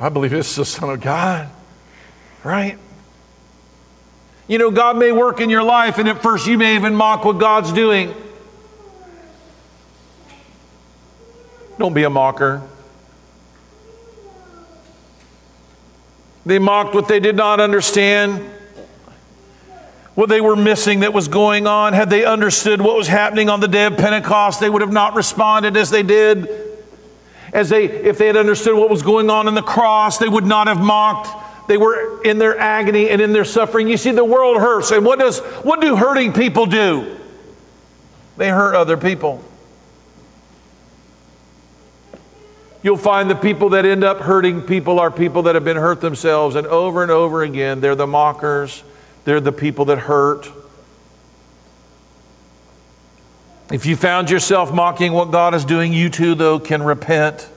[0.00, 1.48] I believe this is the Son of God,
[2.42, 2.78] right?
[4.48, 7.24] You know, God may work in your life, and at first you may even mock
[7.24, 8.14] what God's doing.
[11.78, 12.62] Don't be a mocker.
[16.46, 18.40] They mocked what they did not understand,
[20.14, 21.92] what they were missing that was going on.
[21.92, 25.14] Had they understood what was happening on the day of Pentecost, they would have not
[25.14, 26.48] responded as they did.
[27.52, 30.46] As they, if they had understood what was going on in the cross, they would
[30.46, 31.68] not have mocked.
[31.68, 33.88] They were in their agony and in their suffering.
[33.88, 34.90] You see, the world hurts.
[34.92, 37.16] And what, does, what do hurting people do?
[38.36, 39.44] They hurt other people.
[42.82, 46.00] You'll find the people that end up hurting people are people that have been hurt
[46.00, 46.56] themselves.
[46.56, 48.82] And over and over again, they're the mockers,
[49.24, 50.50] they're the people that hurt.
[53.70, 57.48] If you found yourself mocking what God is doing, you too, though, can repent,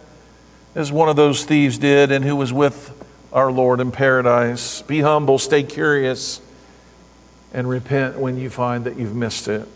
[0.75, 2.91] as one of those thieves did and who was with
[3.31, 4.81] our Lord in paradise.
[4.83, 6.41] Be humble, stay curious,
[7.53, 9.67] and repent when you find that you've missed it.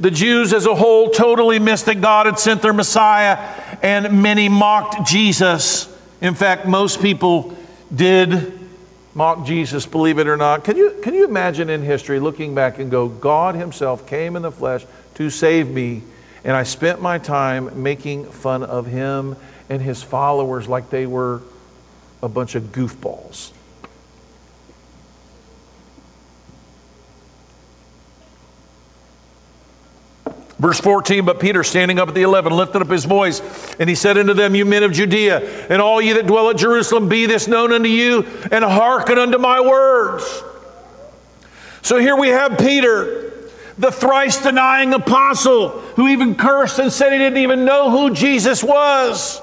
[0.00, 3.36] The Jews as a whole totally missed that God had sent their Messiah,
[3.82, 5.92] and many mocked Jesus.
[6.20, 7.56] In fact, most people
[7.94, 8.58] did
[9.14, 10.62] mock Jesus, believe it or not.
[10.62, 14.42] Can you, can you imagine in history looking back and go, God Himself came in
[14.42, 16.02] the flesh to save me,
[16.44, 19.34] and I spent my time making fun of Him
[19.68, 21.42] and His followers like they were
[22.22, 23.50] a bunch of goofballs.
[30.58, 33.40] Verse 14, but Peter, standing up at the eleven, lifted up his voice,
[33.78, 36.56] and he said unto them, You men of Judea, and all ye that dwell at
[36.56, 40.24] Jerusalem, be this known unto you, and hearken unto my words.
[41.82, 43.32] So here we have Peter,
[43.78, 48.64] the thrice denying apostle, who even cursed and said he didn't even know who Jesus
[48.64, 49.40] was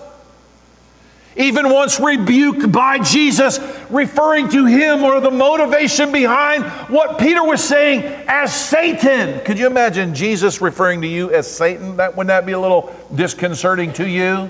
[1.36, 7.64] even once rebuked by Jesus, referring to him or the motivation behind what Peter was
[7.64, 9.44] saying as Satan.
[9.44, 11.98] Could you imagine Jesus referring to you as Satan?
[11.98, 14.50] That, wouldn't that be a little disconcerting to you?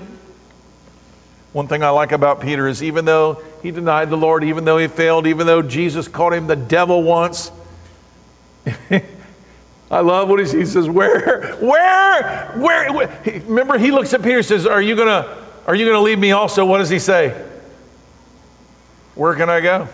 [1.52, 4.78] One thing I like about Peter is even though he denied the Lord, even though
[4.78, 7.50] he failed, even though Jesus called him the devil once,
[9.90, 14.46] I love what he, says, where, where, where, where, remember he looks at Peter and
[14.46, 16.64] says, are you going to, are you going to leave me also?
[16.64, 17.44] What does he say?
[19.16, 19.88] Where can I go?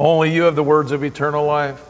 [0.00, 1.84] Only you have the words of eternal life.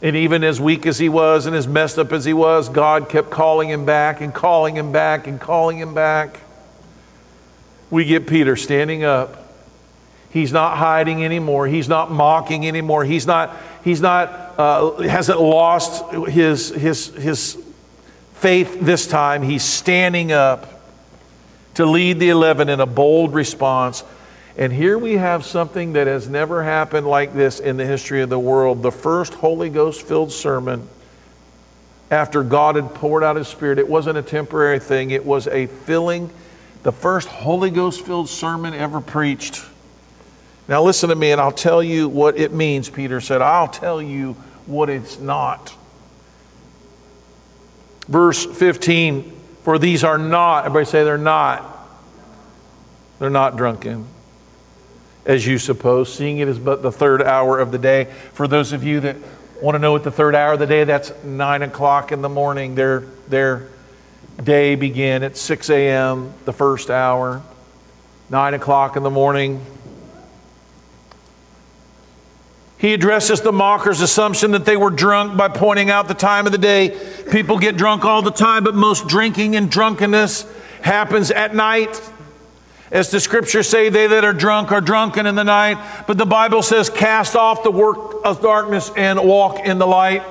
[0.00, 3.08] And even as weak as he was and as messed up as he was, God
[3.08, 6.38] kept calling him back and calling him back and calling him back.
[7.90, 9.42] We get Peter standing up.
[10.30, 11.66] He's not hiding anymore.
[11.66, 13.04] He's not mocking anymore.
[13.04, 17.58] He's not, he's not, uh, hasn't lost his, his, his
[18.34, 19.42] faith this time.
[19.42, 20.75] He's standing up
[21.76, 24.02] to lead the 11 in a bold response.
[24.56, 28.30] And here we have something that has never happened like this in the history of
[28.30, 28.82] the world.
[28.82, 30.88] The first Holy Ghost filled sermon
[32.10, 33.78] after God had poured out His Spirit.
[33.78, 36.30] It wasn't a temporary thing, it was a filling,
[36.82, 39.62] the first Holy Ghost filled sermon ever preached.
[40.68, 43.42] Now, listen to me, and I'll tell you what it means, Peter said.
[43.42, 44.32] I'll tell you
[44.64, 45.74] what it's not.
[48.08, 49.35] Verse 15
[49.66, 51.88] for these are not, everybody say they're not.
[53.18, 54.06] They're not drunken,
[55.24, 58.04] as you suppose, seeing it is but the third hour of the day.
[58.32, 59.16] For those of you that
[59.60, 62.28] want to know what the third hour of the day, that's nine o'clock in the
[62.28, 62.76] morning.
[62.76, 63.66] Their, their
[64.40, 67.42] day began at 6 a.m., the first hour.
[68.30, 69.60] Nine o'clock in the morning,
[72.78, 76.52] He addresses the mockers' assumption that they were drunk by pointing out the time of
[76.52, 76.96] the day.
[77.30, 80.46] People get drunk all the time, but most drinking and drunkenness
[80.82, 82.00] happens at night.
[82.90, 86.04] As the scriptures say, they that are drunk are drunken in the night.
[86.06, 90.22] But the Bible says, cast off the work of darkness and walk in the light.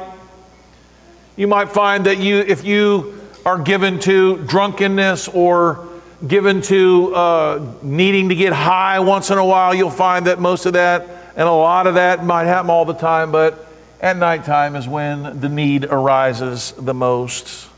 [1.35, 5.87] You might find that you, if you are given to drunkenness or
[6.25, 10.65] given to uh, needing to get high once in a while, you'll find that most
[10.65, 13.67] of that and a lot of that might happen all the time, but
[13.99, 17.69] at nighttime is when the need arises the most.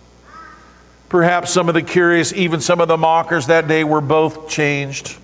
[1.10, 5.18] Perhaps some of the curious, even some of the mockers that day were both changed.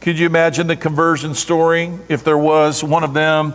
[0.00, 3.54] Could you imagine the conversion story if there was one of them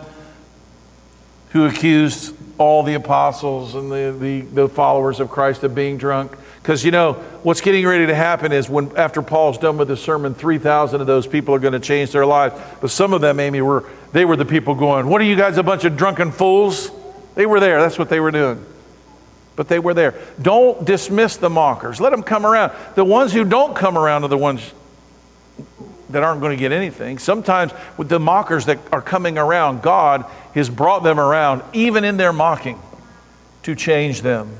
[1.50, 6.36] who accused all the apostles and the, the, the followers of Christ of being drunk?
[6.62, 9.96] Because you know, what's getting ready to happen is when after Paul's done with the
[9.96, 12.54] sermon, 3,000 of those people are going to change their lives.
[12.80, 15.58] But some of them, Amy, were they were the people going, What are you guys,
[15.58, 16.90] a bunch of drunken fools?
[17.34, 17.80] They were there.
[17.80, 18.64] That's what they were doing
[19.56, 20.14] but they were there.
[20.40, 22.00] Don't dismiss the mockers.
[22.00, 22.72] Let them come around.
[22.94, 24.72] The ones who don't come around are the ones
[26.10, 27.18] that aren't going to get anything.
[27.18, 30.24] Sometimes with the mockers that are coming around, God
[30.54, 32.80] has brought them around, even in their mocking,
[33.64, 34.58] to change them.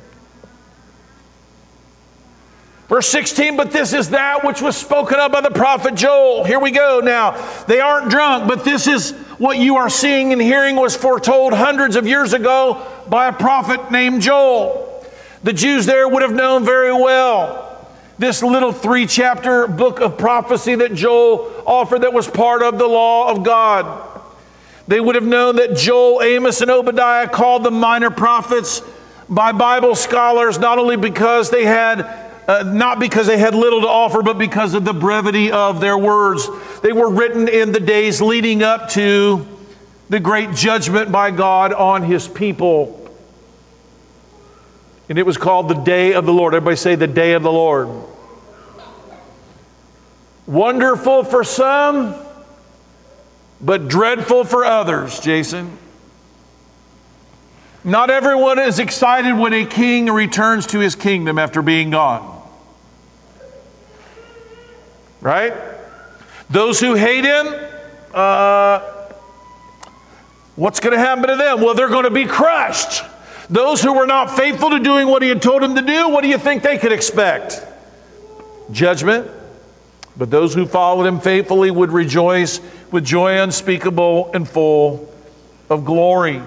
[2.89, 6.45] Verse 16, but this is that which was spoken of by the prophet Joel.
[6.45, 7.33] Here we go now.
[7.67, 11.97] They aren't drunk, but this is what you are seeing and hearing was foretold hundreds
[11.97, 15.05] of years ago by a prophet named Joel.
[15.43, 17.65] The Jews there would have known very well
[18.19, 22.87] this little three chapter book of prophecy that Joel offered that was part of the
[22.87, 24.14] law of God.
[24.87, 28.83] They would have known that Joel, Amos, and Obadiah called the minor prophets
[29.29, 33.89] by Bible scholars not only because they had uh, not because they had little to
[33.89, 36.47] offer, but because of the brevity of their words.
[36.83, 39.47] They were written in the days leading up to
[40.11, 43.01] the great judgment by God on his people.
[45.09, 46.55] And it was called the day of the Lord.
[46.55, 47.89] Everybody say the day of the Lord.
[50.47, 52.15] Wonderful for some,
[53.65, 55.79] but dreadful for others, Jason.
[57.83, 62.43] Not everyone is excited when a king returns to his kingdom after being gone.
[65.21, 65.55] Right?
[66.51, 67.55] Those who hate him,
[68.13, 68.81] uh,
[70.57, 71.63] what's going to happen to them?
[71.63, 73.03] Well, they're going to be crushed.
[73.49, 76.23] Those who were not faithful to doing what he had told them to do, what
[76.23, 77.63] do you think they could expect?
[78.71, 79.31] Judgment.
[80.17, 82.61] But those who followed him faithfully would rejoice
[82.91, 85.13] with joy unspeakable and full
[85.69, 86.41] of glory.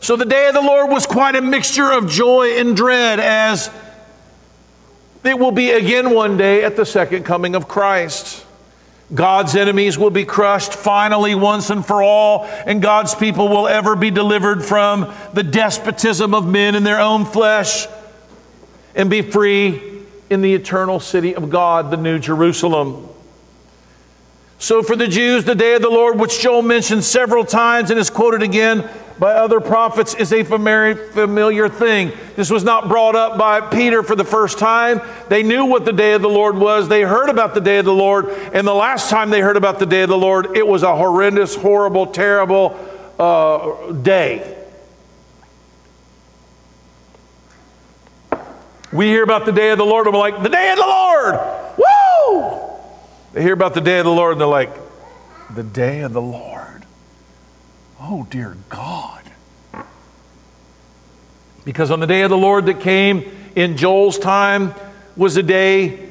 [0.00, 3.70] So the day of the Lord was quite a mixture of joy and dread, as
[5.22, 8.44] it will be again one day at the second coming of Christ.
[9.14, 13.94] God's enemies will be crushed finally once and for all, and God's people will ever
[13.94, 17.86] be delivered from the despotism of men in their own flesh
[18.96, 19.91] and be free
[20.32, 23.08] in the eternal city of God, the New Jerusalem.
[24.58, 27.98] So, for the Jews, the day of the Lord, which Joel mentions several times and
[27.98, 32.12] is quoted again by other prophets, is a familiar thing.
[32.36, 35.00] This was not brought up by Peter for the first time.
[35.28, 36.88] They knew what the day of the Lord was.
[36.88, 38.28] They heard about the day of the Lord.
[38.54, 40.96] And the last time they heard about the day of the Lord, it was a
[40.96, 42.78] horrendous, horrible, terrible
[43.18, 44.61] uh, day.
[48.92, 50.86] We hear about the day of the Lord, and we're like, the day of the
[50.86, 51.40] Lord!
[51.78, 52.60] Woo!
[53.32, 54.70] They hear about the day of the Lord, and they're like,
[55.54, 56.84] the day of the Lord.
[57.98, 59.22] Oh, dear God.
[61.64, 64.74] Because on the day of the Lord that came in Joel's time
[65.16, 66.10] was a day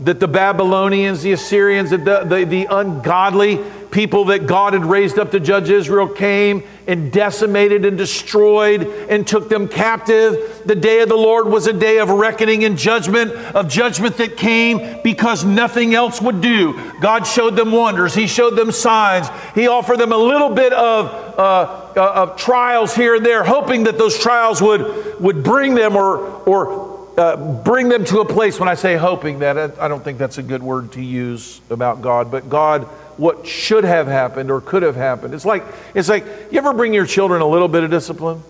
[0.00, 5.30] that the Babylonians, the Assyrians, the, the, the ungodly people that God had raised up
[5.32, 10.62] to judge Israel came and decimated and destroyed and took them captive.
[10.64, 14.36] The day of the Lord was a day of reckoning and judgment, of judgment that
[14.36, 16.80] came because nothing else would do.
[17.00, 21.06] God showed them wonders, He showed them signs, He offered them a little bit of,
[21.38, 25.96] uh, uh of trials here and there, hoping that those trials would, would bring them
[25.96, 30.02] or, or uh, bring them to a place when I say hoping that I don't
[30.02, 32.84] think that's a good word to use about God, but God,
[33.18, 35.34] what should have happened or could have happened.
[35.34, 38.42] It's like, it's like you ever bring your children a little bit of discipline?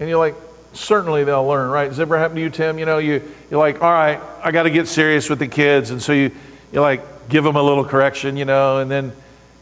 [0.00, 0.36] And you're like,
[0.72, 1.88] certainly they'll learn, right?
[1.88, 2.78] Does it ever happen to you, Tim?
[2.78, 5.90] You know, you, you're like, all right, I got to get serious with the kids.
[5.90, 6.30] And so you,
[6.72, 9.12] you like give them a little correction, you know, and then,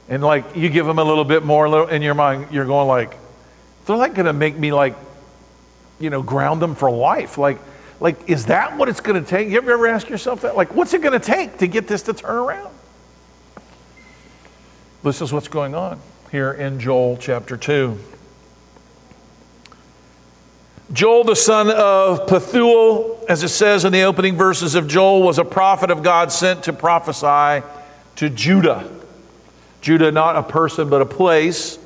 [0.09, 3.17] and like you give them a little bit more in your mind, you're going like,
[3.87, 4.95] they're like going to make me like
[5.99, 7.39] you know, ground them for life.
[7.39, 7.59] Like,
[7.99, 9.49] like, is that what it's going to take?
[9.49, 10.57] You ever, ever ask yourself that?
[10.57, 12.75] Like, what's it going to take to get this to turn around?
[15.03, 17.99] This is what's going on here in Joel chapter 2.
[20.93, 25.39] Joel, the son of Pethuel, as it says in the opening verses of Joel, was
[25.39, 27.67] a prophet of God sent to prophesy
[28.17, 28.89] to Judah.
[29.81, 31.79] Judah, not a person, but a place.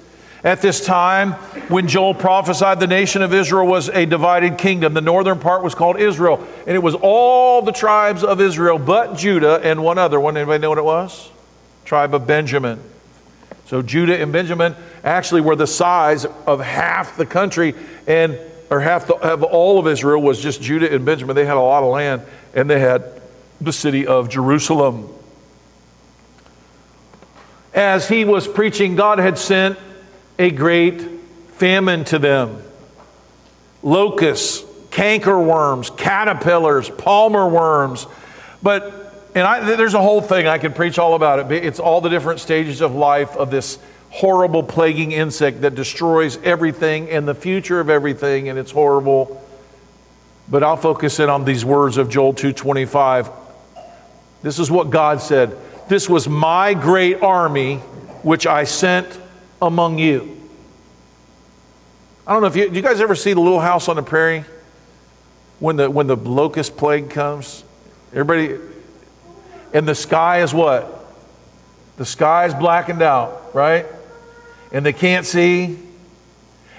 [0.42, 1.32] At this time,
[1.68, 4.94] when Joel prophesied, the nation of Israel was a divided kingdom.
[4.94, 9.16] The northern part was called Israel, and it was all the tribes of Israel but
[9.16, 10.38] Judah and one other one.
[10.38, 11.30] Anybody know what it was?
[11.84, 12.80] Tribe of Benjamin.
[13.66, 14.74] So Judah and Benjamin
[15.04, 17.74] actually were the size of half the country,
[18.06, 18.38] and
[18.70, 21.36] or half the, of all of Israel was just Judah and Benjamin.
[21.36, 22.22] They had a lot of land,
[22.54, 23.20] and they had
[23.60, 25.08] the city of Jerusalem.
[27.74, 29.78] As he was preaching, God had sent
[30.40, 31.02] a great
[31.58, 32.62] famine to them
[33.82, 38.06] locusts, cankerworms, caterpillars, palmer worms.
[38.62, 41.64] But and I, there's a whole thing I could preach all about it.
[41.64, 43.78] It's all the different stages of life of this
[44.08, 49.46] horrible plaguing insect that destroys everything and the future of everything, and it's horrible.
[50.48, 53.30] But I'll focus in on these words of Joel 2:25.
[54.42, 55.54] This is what God said.
[55.88, 57.76] This was my great army
[58.22, 59.19] which I sent
[59.60, 60.36] among you.
[62.26, 64.02] I don't know if you, do you guys ever see the little house on the
[64.02, 64.44] prairie
[65.58, 67.64] when the, when the locust plague comes?
[68.12, 68.56] Everybody,
[69.72, 70.96] and the sky is what?
[71.96, 73.86] The sky is blackened out, right?
[74.72, 75.78] And they can't see,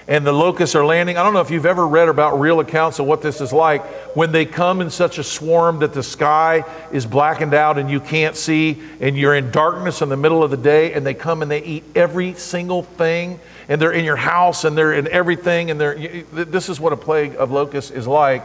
[0.08, 1.16] and the locusts are landing.
[1.16, 3.84] I don't know if you've ever read about real accounts of what this is like
[4.16, 8.00] when they come in such a swarm that the sky is blackened out and you
[8.00, 11.42] can't see, and you're in darkness in the middle of the day, and they come
[11.42, 13.38] and they eat every single thing,
[13.68, 15.94] and they're in your house and they're in everything, and they're.
[16.32, 18.42] This is what a plague of locusts is like,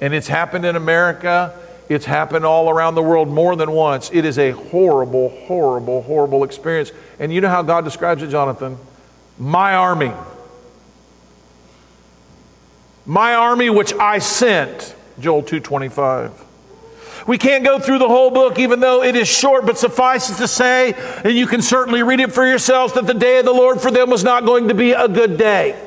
[0.00, 1.54] and it's happened in America.
[1.88, 4.10] It's happened all around the world more than once.
[4.12, 6.92] It is a horrible, horrible, horrible experience.
[7.18, 8.78] And you know how God describes it, Jonathan?
[9.38, 10.12] My army.
[13.06, 14.94] My army which I sent.
[15.18, 16.46] Joel 225.
[17.26, 20.48] We can't go through the whole book, even though it is short, but suffices to
[20.48, 20.94] say,
[21.24, 23.90] and you can certainly read it for yourselves, that the day of the Lord for
[23.90, 25.78] them was not going to be a good day.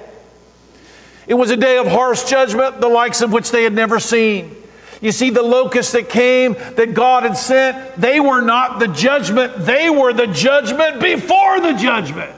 [1.26, 4.56] It was a day of harsh judgment, the likes of which they had never seen.
[5.02, 9.66] You see, the locusts that came that God had sent, they were not the judgment,
[9.66, 12.34] they were the judgment before the judgment.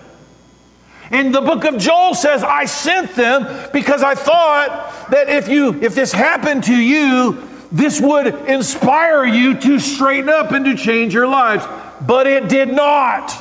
[1.11, 5.81] And the book of Joel says, I sent them because I thought that if you
[5.81, 11.13] if this happened to you, this would inspire you to straighten up and to change
[11.13, 11.65] your lives.
[12.05, 13.33] But it did not.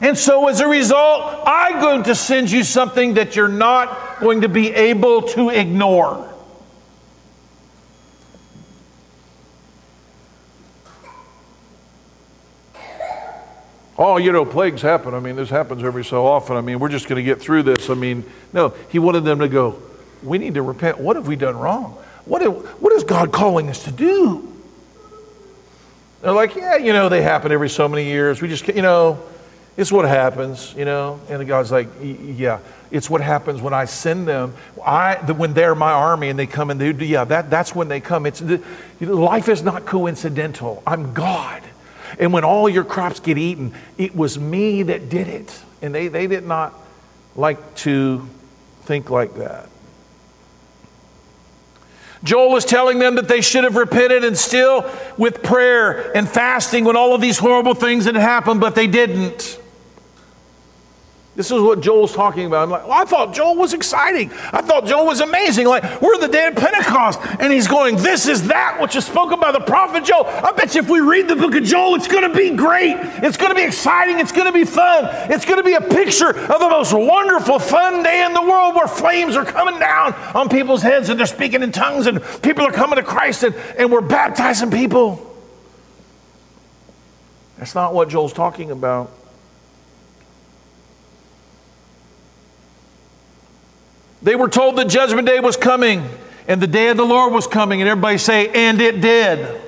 [0.00, 4.40] And so as a result, I'm going to send you something that you're not going
[4.40, 6.33] to be able to ignore.
[13.96, 15.14] Oh, you know, plagues happen.
[15.14, 16.56] I mean, this happens every so often.
[16.56, 17.90] I mean, we're just going to get through this.
[17.90, 19.80] I mean, no, he wanted them to go,
[20.22, 20.98] we need to repent.
[20.98, 21.96] What have we done wrong?
[22.24, 24.50] What, have, what is God calling us to do?
[26.22, 28.40] They're like, yeah, you know, they happen every so many years.
[28.40, 29.22] We just, you know,
[29.76, 31.20] it's what happens, you know.
[31.28, 34.54] And God's like, yeah, it's what happens when I send them.
[34.84, 37.88] I, when they're my army and they come and they do, yeah, that, that's when
[37.88, 38.24] they come.
[38.24, 38.42] It's
[39.00, 40.82] life is not coincidental.
[40.86, 41.62] I'm God.
[42.18, 45.60] And when all your crops get eaten, it was me that did it.
[45.82, 46.74] And they, they did not
[47.36, 48.28] like to
[48.82, 49.68] think like that.
[52.22, 56.84] Joel is telling them that they should have repented and still with prayer and fasting
[56.84, 59.60] when all of these horrible things had happened, but they didn't.
[61.36, 62.62] This is what Joel's talking about.
[62.62, 64.30] I'm like, well, I thought Joel was exciting.
[64.52, 65.66] I thought Joel was amazing.
[65.66, 67.18] Like, we're the day of Pentecost.
[67.40, 70.26] And he's going, This is that which is spoken by the prophet Joel.
[70.26, 72.94] I bet you if we read the book of Joel, it's going to be great.
[73.24, 74.20] It's going to be exciting.
[74.20, 75.08] It's going to be fun.
[75.32, 78.76] It's going to be a picture of the most wonderful, fun day in the world
[78.76, 82.64] where flames are coming down on people's heads and they're speaking in tongues and people
[82.64, 85.34] are coming to Christ and, and we're baptizing people.
[87.58, 89.10] That's not what Joel's talking about.
[94.24, 96.08] They were told the judgment day was coming
[96.48, 99.60] and the day of the Lord was coming, and everybody say, and it did.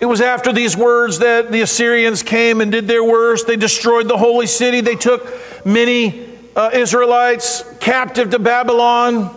[0.00, 3.46] It was after these words that the Assyrians came and did their worst.
[3.46, 4.82] They destroyed the holy city.
[4.82, 5.26] They took
[5.64, 9.34] many uh, Israelites captive to Babylon.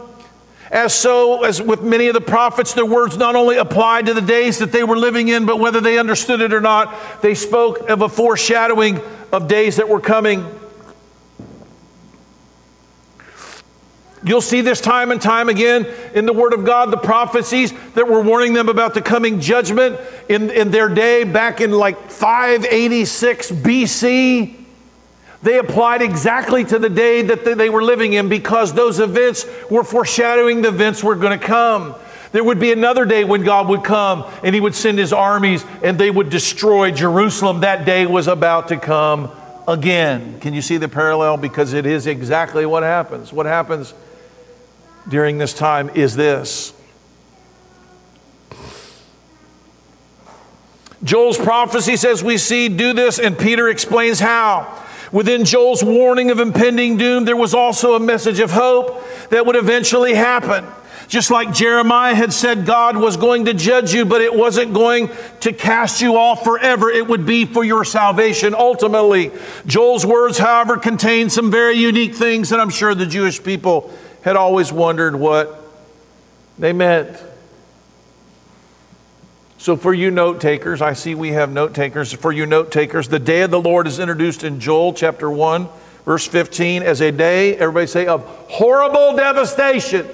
[0.69, 4.21] As so, as with many of the prophets, their words not only applied to the
[4.21, 7.89] days that they were living in, but whether they understood it or not, they spoke
[7.89, 8.99] of a foreshadowing
[9.31, 10.58] of days that were coming.
[14.23, 18.07] You'll see this time and time again in the Word of God, the prophecies that
[18.07, 23.51] were warning them about the coming judgment in, in their day back in like 586
[23.51, 24.55] BC.
[25.41, 29.85] They applied exactly to the day that they were living in because those events were
[29.85, 31.95] foreshadowing the events were going to come.
[32.33, 35.65] There would be another day when God would come and he would send his armies
[35.81, 37.61] and they would destroy Jerusalem.
[37.61, 39.31] That day was about to come
[39.65, 40.39] again.
[40.41, 41.37] Can you see the parallel?
[41.37, 43.31] Because it is exactly what happens.
[43.31, 43.93] What happens
[45.09, 46.73] during this time is this.
[51.03, 54.85] Joel's prophecy says we see do this, and Peter explains how.
[55.11, 59.55] Within Joel's warning of impending doom, there was also a message of hope that would
[59.55, 60.65] eventually happen.
[61.07, 65.09] Just like Jeremiah had said, God was going to judge you, but it wasn't going
[65.39, 66.91] to cast you off forever.
[66.91, 69.31] It would be for your salvation ultimately.
[69.65, 73.91] Joel's words, however, contain some very unique things that I'm sure the Jewish people
[74.21, 75.63] had always wondered what
[76.57, 77.17] they meant.
[79.57, 82.13] So, for you note takers, I see we have note takers.
[82.13, 85.67] For you note takers, the day of the Lord is introduced in Joel chapter 1,
[86.05, 90.07] verse 15, as a day, everybody say, of horrible devastation,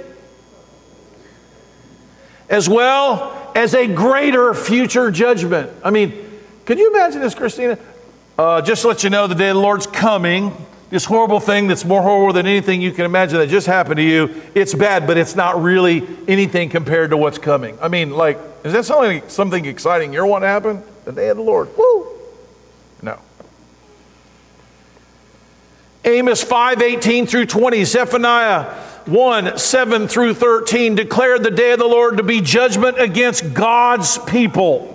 [2.50, 5.72] as well as a greater future judgment.
[5.84, 6.14] I mean,
[6.66, 7.78] could you imagine this, Christina?
[8.38, 10.54] Uh, just to let you know, the day of the Lord's coming
[10.96, 14.02] this horrible thing that's more horrible than anything you can imagine that just happened to
[14.02, 17.78] you, it's bad, but it's not really anything compared to what's coming.
[17.82, 20.82] I mean, like, is that something, something exciting you want to happen?
[21.04, 21.68] The day of the Lord.
[21.78, 22.08] Woo!
[23.02, 23.20] No.
[26.06, 28.64] Amos 5 18 through 20, Zephaniah
[29.06, 34.18] 1 7 through 13 declared the day of the Lord to be judgment against God's
[34.20, 34.95] people.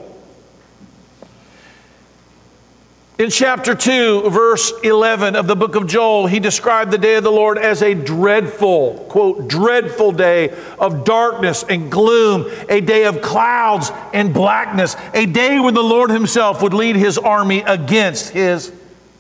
[3.21, 7.23] In chapter 2, verse 11 of the book of Joel, he described the day of
[7.23, 13.21] the Lord as a dreadful, quote, dreadful day of darkness and gloom, a day of
[13.21, 18.73] clouds and blackness, a day when the Lord himself would lead his army against his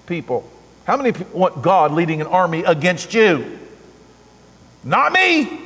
[0.06, 0.50] people.
[0.86, 3.58] How many people want God leading an army against you?
[4.82, 5.60] Not me.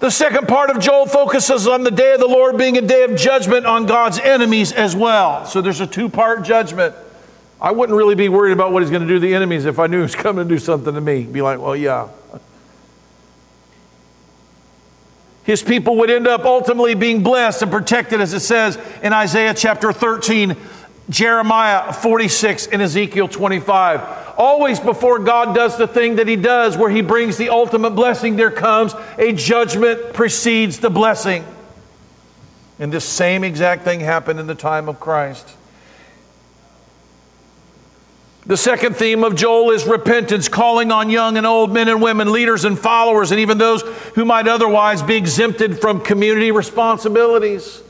[0.00, 3.02] The second part of Joel focuses on the day of the Lord being a day
[3.02, 5.44] of judgment on God's enemies as well.
[5.44, 6.94] So there's a two part judgment.
[7.60, 9.80] I wouldn't really be worried about what he's going to do to the enemies if
[9.80, 11.24] I knew he was coming to do something to me.
[11.24, 12.08] Be like, well, yeah.
[15.42, 19.54] His people would end up ultimately being blessed and protected, as it says in Isaiah
[19.54, 20.54] chapter 13,
[21.10, 26.88] Jeremiah 46, and Ezekiel 25 always before God does the thing that He does, where
[26.90, 31.44] He brings the ultimate blessing, there comes a judgment precedes the blessing.
[32.78, 35.56] And this same exact thing happened in the time of Christ.
[38.46, 42.32] The second theme of Joel is repentance, calling on young and old men and women,
[42.32, 43.82] leaders and followers, and even those
[44.14, 47.82] who might otherwise be exempted from community responsibilities.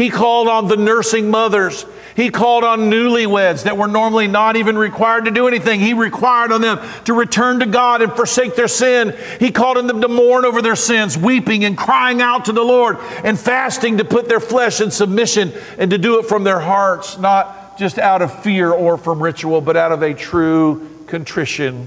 [0.00, 1.84] He called on the nursing mothers.
[2.16, 5.78] He called on newlyweds that were normally not even required to do anything.
[5.78, 9.14] He required on them to return to God and forsake their sin.
[9.38, 12.62] He called on them to mourn over their sins, weeping and crying out to the
[12.62, 16.60] Lord and fasting to put their flesh in submission and to do it from their
[16.60, 21.86] hearts, not just out of fear or from ritual, but out of a true contrition.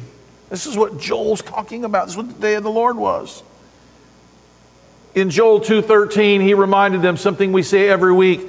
[0.51, 2.05] This is what Joel's talking about.
[2.05, 3.41] This is what the day of the Lord was.
[5.15, 8.47] In Joel 2:13, he reminded them something we say every week.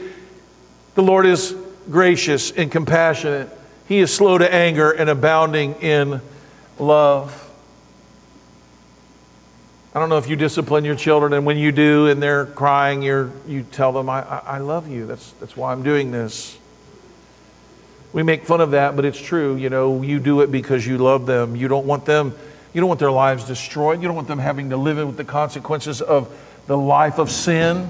[0.95, 1.55] The Lord is
[1.91, 3.51] gracious and compassionate.
[3.87, 6.23] He is slow to anger and abounding in
[6.79, 7.41] love.
[9.95, 13.03] I don't know if you discipline your children, and when you do and they're crying,
[13.03, 15.07] you you tell them, I, I love you.
[15.07, 16.57] That's, that's why I'm doing this.
[18.15, 19.57] We make fun of that, but it's true.
[19.57, 21.57] You know, you do it because you love them.
[21.57, 22.35] You don't want them,
[22.73, 24.01] you don't want their lives destroyed.
[24.01, 26.35] You don't want them having to live with the consequences of
[26.67, 27.89] the life of sin.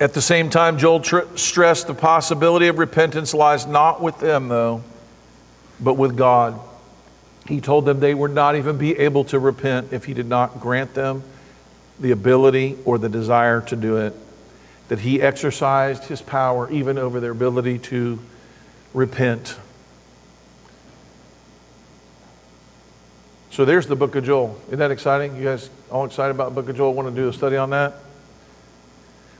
[0.00, 4.48] At the same time, Joel tr- stressed the possibility of repentance lies not with them,
[4.48, 4.82] though,
[5.78, 6.60] but with God.
[7.46, 10.60] He told them they would not even be able to repent if he did not
[10.60, 11.22] grant them
[12.00, 14.14] the ability or the desire to do it.
[14.88, 18.18] That he exercised his power even over their ability to
[18.92, 19.56] repent.
[23.52, 24.58] So there's the book of Joel.
[24.68, 25.36] Isn't that exciting?
[25.36, 26.94] You guys all excited about the book of Joel?
[26.94, 27.92] Want to do a study on that?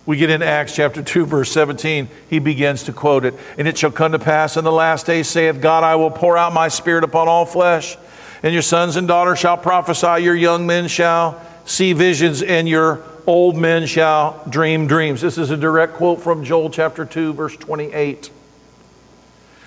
[0.04, 2.10] We get in Acts chapter 2, verse 17.
[2.28, 3.34] He begins to quote it.
[3.56, 6.36] And it shall come to pass in the last days, saith God, I will pour
[6.36, 7.96] out my spirit upon all flesh.
[8.42, 13.02] And your sons and daughters shall prophesy, your young men shall see visions, and your
[13.26, 15.22] old men shall dream dreams.
[15.22, 18.30] This is a direct quote from Joel chapter 2, verse 28.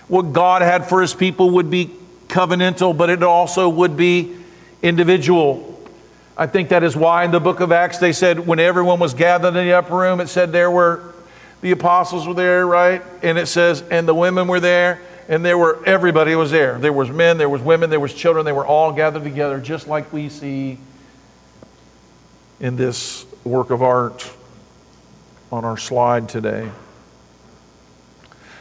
[0.07, 1.89] What God had for his people would be
[2.28, 4.36] covenantal, but it also would be
[4.82, 5.71] individual.
[6.38, 9.13] I think that is why in the book of Acts they said when everyone was
[9.13, 11.13] gathered in the upper room, it said there were
[11.61, 13.01] the apostles were there, right?
[13.23, 16.78] And it says, and the women were there, and there were everybody was there.
[16.78, 19.88] There was men, there was women, there was children, they were all gathered together, just
[19.88, 20.78] like we see
[22.59, 24.30] in this work of art
[25.51, 26.69] on our slide today.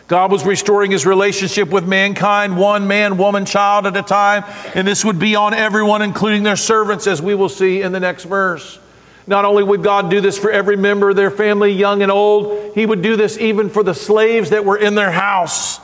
[0.07, 4.45] God was restoring his relationship with mankind, one man, woman, child at a time,
[4.75, 8.01] and this would be on everyone, including their servants, as we will see in the
[8.01, 8.79] next verse.
[9.27, 12.75] Not only would God do this for every member of their family, young and old,
[12.75, 15.81] he would do this even for the slaves that were in their house.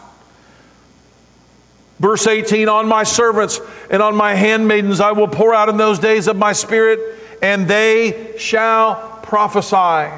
[1.99, 3.61] Verse 18 On my servants
[3.91, 6.99] and on my handmaidens I will pour out in those days of my spirit,
[7.41, 10.13] and they shall prophesy.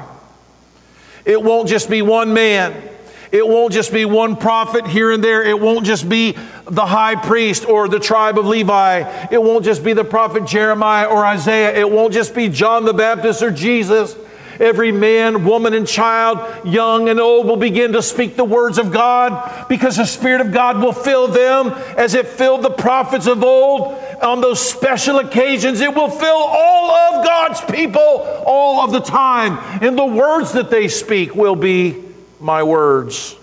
[1.23, 2.89] It won't just be one man.
[3.33, 5.41] It won't just be one prophet here and there.
[5.41, 6.37] It won't just be
[6.69, 9.27] the high priest or the tribe of Levi.
[9.31, 11.75] It won't just be the prophet Jeremiah or Isaiah.
[11.75, 14.15] It won't just be John the Baptist or Jesus.
[14.59, 18.91] Every man, woman, and child, young and old, will begin to speak the words of
[18.91, 23.43] God because the Spirit of God will fill them as it filled the prophets of
[23.43, 25.81] old on those special occasions.
[25.81, 29.57] It will fill all of God's people all of the time.
[29.81, 32.12] And the words that they speak will be
[32.43, 33.37] my words.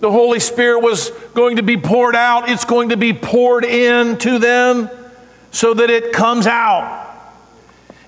[0.00, 2.50] The Holy Spirit was going to be poured out.
[2.50, 4.90] It's going to be poured into them
[5.52, 7.04] so that it comes out.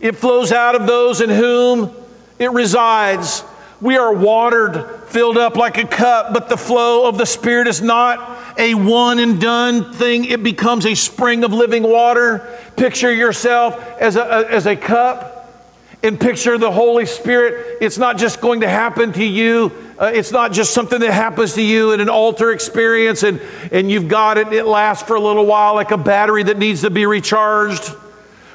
[0.00, 1.94] It flows out of those in whom
[2.38, 3.42] it resides.
[3.80, 7.80] We are watered, filled up like a cup, but the flow of the Spirit is
[7.80, 10.24] not a one and done thing.
[10.24, 12.58] It becomes a spring of living water.
[12.76, 15.36] Picture yourself as a, as a cup
[16.02, 17.78] and picture the Holy Spirit.
[17.80, 19.72] It's not just going to happen to you.
[19.98, 23.40] Uh, it's not just something that happens to you in an altar experience and,
[23.72, 26.82] and you've got it, it lasts for a little while like a battery that needs
[26.82, 27.92] to be recharged.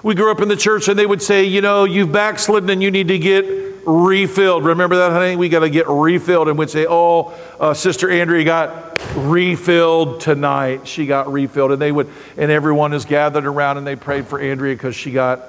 [0.04, 2.84] We grew up in the church and they would say, you know, you've backslidden and
[2.84, 4.66] you need to get refilled.
[4.66, 5.36] Remember that, honey?
[5.36, 6.48] We got to get refilled.
[6.48, 10.88] And we'd say, oh, uh, Sister Andrea got refilled tonight.
[10.88, 11.72] She got refilled.
[11.72, 15.12] And they would, and everyone is gathered around and they prayed for Andrea because she
[15.12, 15.42] got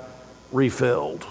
[0.53, 1.26] refilled.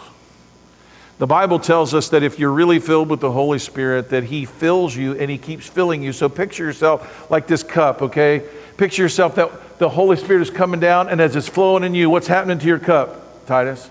[1.19, 4.45] The Bible tells us that if you're really filled with the Holy Spirit, that He
[4.45, 6.11] fills you and He keeps filling you.
[6.11, 8.43] So picture yourself like this cup, okay?
[8.77, 12.09] Picture yourself that the Holy Spirit is coming down, and as it's flowing in you,
[12.09, 13.89] what's happening to your cup, Titus?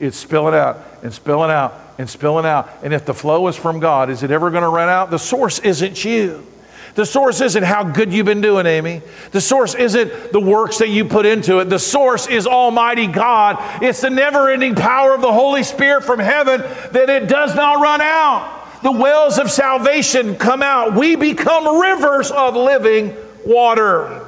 [0.00, 2.68] It's spilling out and spilling out and spilling out.
[2.82, 5.10] And if the flow is from God, is it ever going to run out?
[5.10, 6.46] The source isn't you.
[6.94, 9.02] The source isn't how good you've been doing, Amy.
[9.30, 11.66] The source isn't the works that you put into it.
[11.66, 13.58] The source is Almighty God.
[13.82, 17.82] It's the never ending power of the Holy Spirit from heaven that it does not
[17.82, 18.82] run out.
[18.82, 20.94] The wells of salvation come out.
[20.94, 24.25] We become rivers of living water.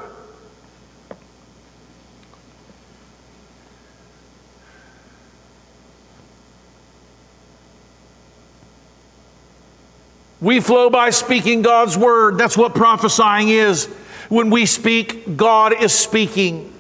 [10.41, 12.39] We flow by speaking God's word.
[12.39, 13.87] That's what prophesying is.
[14.29, 16.73] When we speak, God is speaking.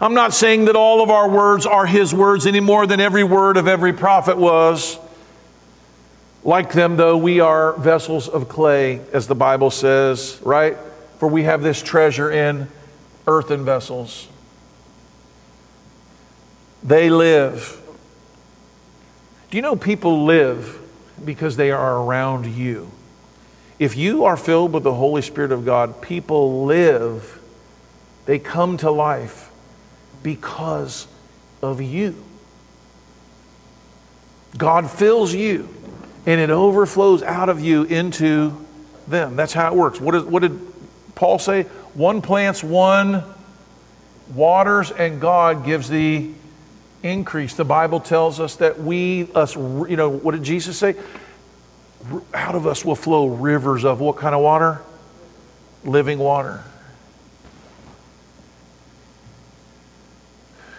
[0.00, 3.24] I'm not saying that all of our words are His words any more than every
[3.24, 4.98] word of every prophet was.
[6.44, 10.76] Like them, though, we are vessels of clay, as the Bible says, right?
[11.18, 12.68] For we have this treasure in
[13.26, 14.28] earthen vessels.
[16.84, 17.80] They live.
[19.50, 20.78] Do you know people live
[21.24, 22.90] because they are around you?
[23.78, 27.40] If you are filled with the Holy Spirit of God, people live,
[28.24, 29.50] they come to life
[30.22, 31.06] because
[31.62, 32.16] of you.
[34.56, 35.68] God fills you
[36.24, 38.64] and it overflows out of you into
[39.06, 39.36] them.
[39.36, 40.00] That's how it works.
[40.00, 40.58] What, is, what did
[41.14, 41.64] Paul say?
[41.94, 43.22] One plants, one
[44.34, 46.30] waters, and God gives the
[47.02, 47.54] increase.
[47.54, 50.96] The Bible tells us that we, us, you know, what did Jesus say?
[52.34, 54.82] Out of us will flow rivers of what kind of water?
[55.84, 56.62] Living water.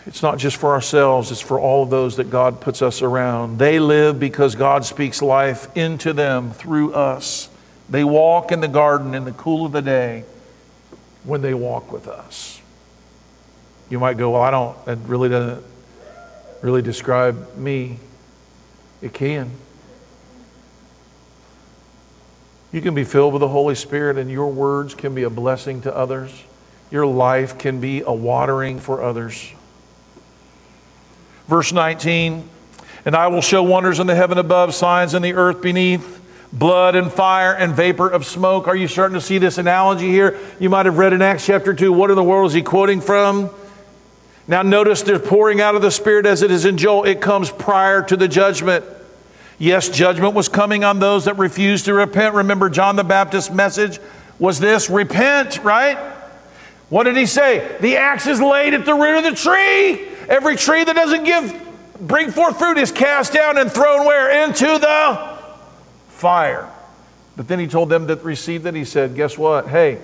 [0.08, 3.60] It's not just for ourselves, it's for all of those that God puts us around.
[3.60, 7.50] They live because God speaks life into them through us.
[7.90, 10.24] They walk in the garden in the cool of the day
[11.26, 12.62] when they walk with us.
[13.90, 15.64] You might go, Well, I don't, that really doesn't
[16.62, 18.00] really describe me.
[19.02, 19.52] It can.
[22.72, 25.82] You can be filled with the Holy Spirit, and your words can be a blessing
[25.82, 26.44] to others.
[26.92, 29.52] Your life can be a watering for others.
[31.48, 32.48] Verse 19
[33.06, 36.96] And I will show wonders in the heaven above, signs in the earth beneath, blood
[36.96, 38.68] and fire and vapor of smoke.
[38.68, 40.38] Are you starting to see this analogy here?
[40.60, 41.92] You might have read in Acts chapter 2.
[41.92, 43.50] What in the world is he quoting from?
[44.48, 47.04] Now, notice they're pouring out of the Spirit as it is in Joel.
[47.04, 48.86] It comes prior to the judgment.
[49.60, 52.36] Yes, judgment was coming on those that refused to repent.
[52.36, 54.00] Remember, John the Baptist's message
[54.38, 55.98] was this repent, right?
[56.90, 57.78] What did he say?
[57.82, 60.08] The axe is laid at the root of the tree.
[60.30, 61.64] Every tree that doesn't give
[62.00, 64.46] bring forth fruit is cast down and thrown where?
[64.46, 65.38] Into the
[66.10, 66.70] fire.
[67.36, 69.68] But then he told them that received it, he said, Guess what?
[69.68, 70.00] Hey,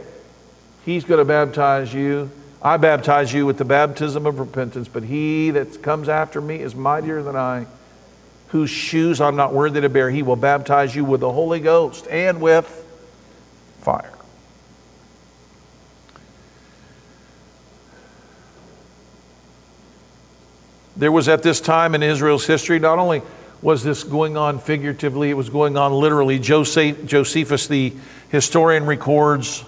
[0.85, 2.29] he's going to baptize you.
[2.61, 6.75] I baptize you with the baptism of repentance, but he that comes after me is
[6.75, 7.65] mightier than I,
[8.53, 10.11] whose shoes I'm not worthy to bear.
[10.11, 12.67] He will baptize you with the Holy Ghost and with
[13.81, 14.13] fire.
[20.95, 23.23] There was at this time in Israel's history, not only
[23.63, 26.37] was this going on figuratively, it was going on literally.
[26.37, 27.91] Joseph, Josephus, the
[28.29, 29.65] historian, records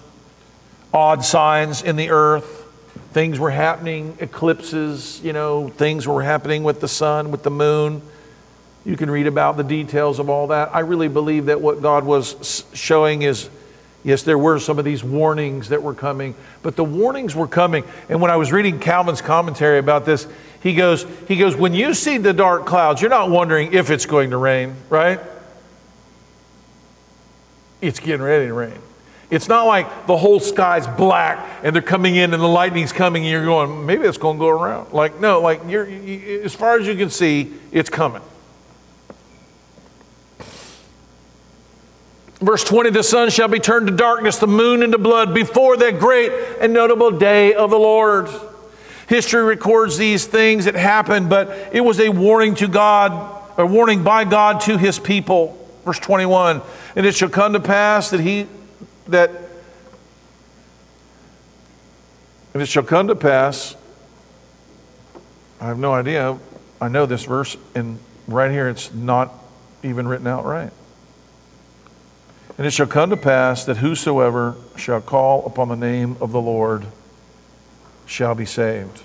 [0.94, 2.62] odd signs in the earth.
[3.14, 8.04] Things were happening, eclipses, you know, things were happening with the sun, with the moon.
[8.86, 10.74] You can read about the details of all that.
[10.76, 13.50] I really believe that what God was showing is
[14.06, 17.84] yes, there were some of these warnings that were coming, but the warnings were coming.
[18.08, 20.28] And when I was reading Calvin's commentary about this,
[20.62, 24.06] he goes, he goes, when you see the dark clouds, you're not wondering if it's
[24.06, 25.20] going to rain, right?
[27.82, 28.80] It's getting ready to rain.
[29.32, 33.24] It's not like the whole sky's black and they're coming in and the lightning's coming
[33.24, 34.94] and you're going, maybe it's going to go around.
[34.94, 38.22] Like, no, like you're, you, as far as you can see, it's coming.
[42.42, 46.00] Verse 20 the sun shall be turned to darkness, the moon into blood before that
[46.00, 48.30] great and notable day of the Lord.
[49.08, 54.04] History records these things that happened, but it was a warning to God, a warning
[54.04, 55.62] by God to his people.
[55.86, 56.62] Verse 21
[56.96, 58.48] And it shall come to pass that he,
[59.08, 59.30] that,
[62.54, 63.76] and it shall come to pass,
[65.62, 66.38] I have no idea.
[66.82, 69.34] I know this verse, and right here it's not
[69.84, 70.72] even written out right.
[72.58, 76.40] And it shall come to pass that whosoever shall call upon the name of the
[76.40, 76.86] Lord
[78.06, 79.02] shall be saved.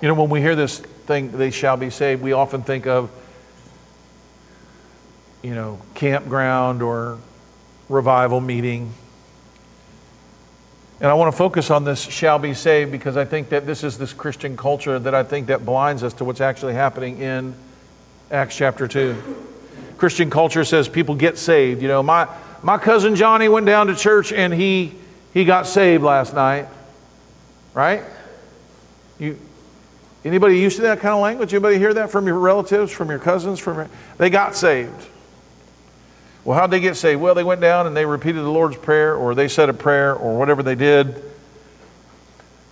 [0.00, 3.10] You know, when we hear this thing, they shall be saved, we often think of,
[5.42, 7.18] you know, campground or
[7.88, 8.92] revival meeting.
[11.00, 13.84] And I want to focus on this shall be saved because I think that this
[13.84, 17.54] is this Christian culture that I think that blinds us to what's actually happening in
[18.30, 19.16] Acts chapter 2.
[19.98, 21.82] Christian culture says people get saved.
[21.82, 22.28] You know, my,
[22.62, 24.94] my cousin Johnny went down to church and he,
[25.32, 26.68] he got saved last night.
[27.74, 28.02] Right?
[29.18, 29.38] You,
[30.24, 31.52] anybody used to that kind of language?
[31.52, 33.58] Anybody hear that from your relatives, from your cousins?
[33.58, 35.08] From your, they got saved.
[36.44, 37.20] Well, how'd they get saved?
[37.20, 40.14] Well, they went down and they repeated the Lord's Prayer, or they said a prayer,
[40.14, 41.22] or whatever they did.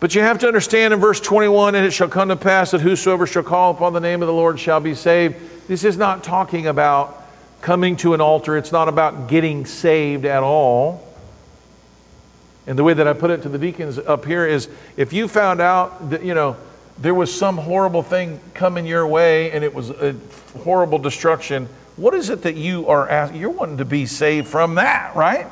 [0.02, 2.80] But you have to understand in verse 21 and it shall come to pass that
[2.80, 5.36] whosoever shall call upon the name of the Lord shall be saved.
[5.68, 7.24] This is not talking about
[7.60, 11.06] coming to an altar, it's not about getting saved at all.
[12.66, 15.28] And the way that I put it to the deacons up here is if you
[15.28, 16.56] found out that, you know,
[16.98, 20.16] there was some horrible thing coming your way and it was a
[20.64, 23.40] horrible destruction, what is it that you are asking?
[23.40, 25.46] You're wanting to be saved from that, right?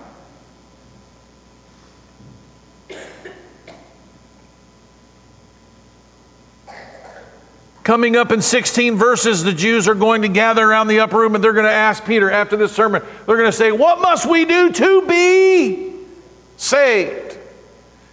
[7.82, 11.34] Coming up in 16 verses, the Jews are going to gather around the upper room
[11.34, 14.26] and they're going to ask Peter after this sermon, they're going to say, What must
[14.26, 15.92] we do to be
[16.56, 17.38] saved?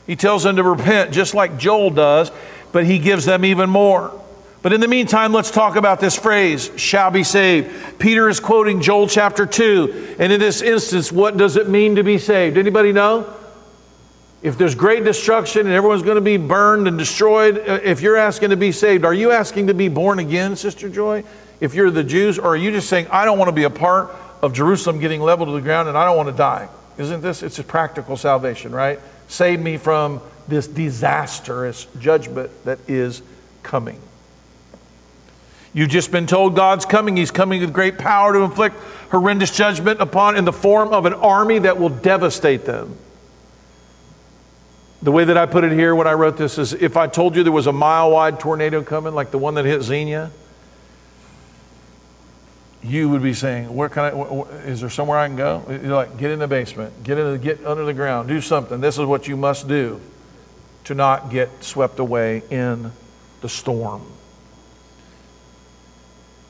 [0.07, 2.31] He tells them to repent, just like Joel does,
[2.71, 4.19] but he gives them even more.
[4.67, 7.99] But in the meantime, let's talk about this phrase, shall be saved.
[7.99, 10.17] Peter is quoting Joel chapter 2.
[10.19, 12.57] And in this instance, what does it mean to be saved?
[12.57, 13.33] Anybody know?
[14.41, 18.17] If there's great destruction and everyone's going to be burned and destroyed, uh, if you're
[18.17, 21.23] asking to be saved, are you asking to be born again, Sister Joy?
[21.61, 23.69] If you're the Jews, or are you just saying, I don't want to be a
[23.69, 26.67] part of Jerusalem getting leveled to the ground and I don't want to die?
[26.97, 27.41] Isn't this?
[27.41, 28.99] It's a practical salvation, right?
[29.29, 33.21] Save me from this disastrous judgment that is
[33.63, 34.01] coming.
[35.77, 37.15] You've just been told God's coming.
[37.17, 38.77] He's coming with great power to inflict
[39.11, 42.97] horrendous judgment upon in the form of an army that will devastate them.
[45.03, 47.35] The way that I put it here when I wrote this is if I told
[47.35, 50.31] you there was a mile wide tornado coming, like the one that hit Xenia,
[52.81, 54.09] you would be saying, "Where can I?
[54.09, 57.03] wh- Is there somewhere I can go?" You're like, "Get in the basement.
[57.03, 57.33] Get in.
[57.33, 58.29] The, get under the ground.
[58.29, 58.81] Do something.
[58.81, 60.01] This is what you must do
[60.85, 62.93] to not get swept away in
[63.41, 64.01] the storm."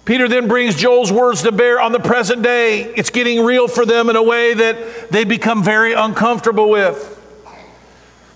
[0.08, 2.84] Peter then brings Joel's words to bear on the present day.
[2.84, 7.14] It's getting real for them in a way that they become very uncomfortable with.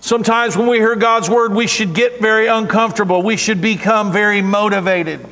[0.02, 3.22] Sometimes when we hear God's word, we should get very uncomfortable.
[3.22, 5.26] We should become very motivated.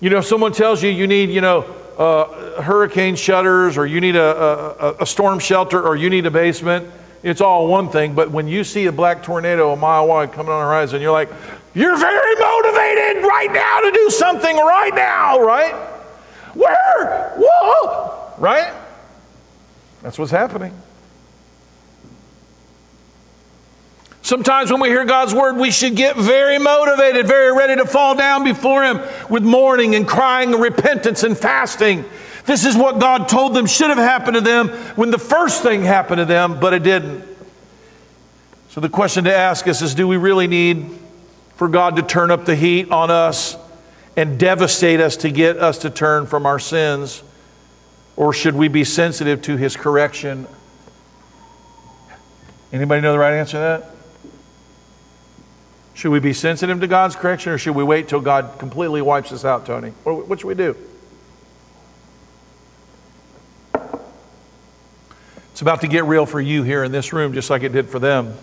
[0.00, 1.64] You know, if someone tells you you need, you know,
[1.98, 4.22] uh, hurricane shutters or you need a,
[4.82, 6.90] a, a storm shelter or you need a basement,
[7.22, 8.14] it's all one thing.
[8.14, 11.12] But when you see a black tornado a mile wide coming on the horizon, you're
[11.12, 11.28] like,
[11.74, 15.74] you're very motivated right now to do something right now, right?
[16.54, 17.32] Where?
[17.36, 18.34] Whoa!
[18.38, 18.72] Right?
[20.02, 20.72] That's what's happening.
[24.22, 28.14] Sometimes when we hear God's word, we should get very motivated, very ready to fall
[28.14, 32.04] down before Him with mourning and crying and repentance and fasting.
[32.46, 35.82] This is what God told them should have happened to them when the first thing
[35.82, 37.24] happened to them, but it didn't.
[38.68, 40.99] So the question to ask us is do we really need
[41.60, 43.54] for God to turn up the heat on us
[44.16, 47.22] and devastate us to get us to turn from our sins?
[48.16, 50.46] Or should we be sensitive to His correction?
[52.72, 53.90] Anybody know the right answer to that?
[55.92, 59.30] Should we be sensitive to God's correction or should we wait till God completely wipes
[59.30, 59.90] us out, Tony?
[60.04, 60.74] What, what should we do?
[65.50, 67.90] It's about to get real for you here in this room, just like it did
[67.90, 68.34] for them.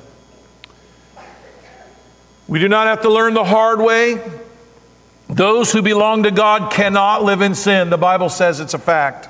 [2.47, 4.21] We do not have to learn the hard way.
[5.29, 7.89] Those who belong to God cannot live in sin.
[7.89, 9.27] The Bible says it's a fact.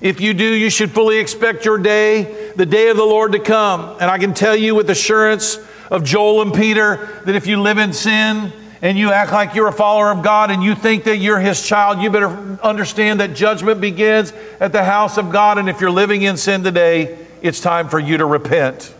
[0.00, 3.40] If you do, you should fully expect your day, the day of the Lord to
[3.40, 3.96] come.
[4.00, 5.58] And I can tell you with assurance
[5.90, 9.68] of Joel and Peter that if you live in sin and you act like you're
[9.68, 12.28] a follower of God and you think that you're his child, you better
[12.62, 15.58] understand that judgment begins at the house of God.
[15.58, 18.94] And if you're living in sin today, it's time for you to repent.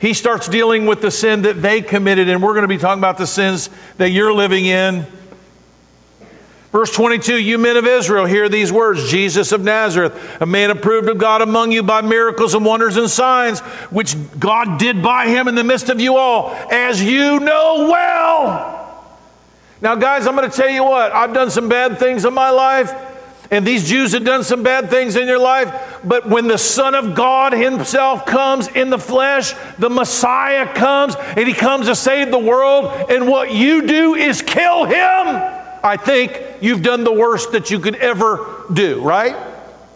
[0.00, 3.00] He starts dealing with the sin that they committed, and we're going to be talking
[3.00, 5.06] about the sins that you're living in.
[6.72, 11.08] Verse 22 You men of Israel, hear these words Jesus of Nazareth, a man approved
[11.08, 15.48] of God among you by miracles and wonders and signs, which God did by him
[15.48, 18.76] in the midst of you all, as you know well.
[19.82, 22.50] Now, guys, I'm going to tell you what, I've done some bad things in my
[22.50, 22.92] life,
[23.50, 26.94] and these Jews have done some bad things in your life, but when the Son
[26.94, 32.30] of God Himself comes in the flesh, the Messiah comes, and He comes to save
[32.30, 35.56] the world, and what you do is kill Him.
[35.82, 39.36] I think you've done the worst that you could ever do, right?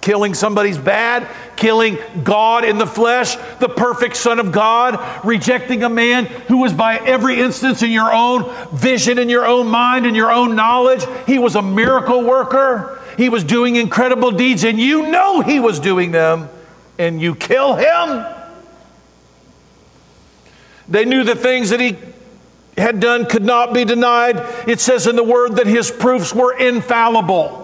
[0.01, 5.89] Killing somebody's bad, killing God in the flesh, the perfect Son of God, rejecting a
[5.89, 10.15] man who was by every instance in your own vision, in your own mind, in
[10.15, 11.05] your own knowledge.
[11.27, 13.01] He was a miracle worker.
[13.17, 16.49] He was doing incredible deeds, and you know he was doing them,
[16.99, 18.27] and you kill him.
[20.89, 21.97] They knew the things that he
[22.77, 24.39] had done could not be denied.
[24.69, 27.63] It says in the word that his proofs were infallible.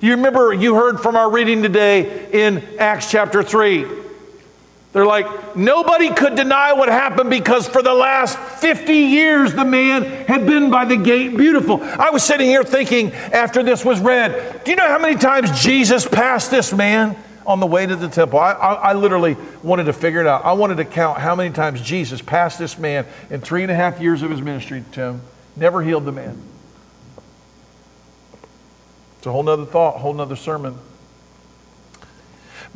[0.00, 4.05] You remember, you heard from our reading today in Acts chapter 3.
[4.96, 10.04] They're like, nobody could deny what happened because for the last 50 years the man
[10.24, 11.82] had been by the gate beautiful.
[11.82, 15.62] I was sitting here thinking after this was read, do you know how many times
[15.62, 18.38] Jesus passed this man on the way to the temple?
[18.38, 20.46] I, I, I literally wanted to figure it out.
[20.46, 23.74] I wanted to count how many times Jesus passed this man in three and a
[23.74, 25.22] half years of his ministry to him,
[25.56, 26.40] never healed the man.
[29.18, 30.78] It's a whole nother thought, whole nother sermon.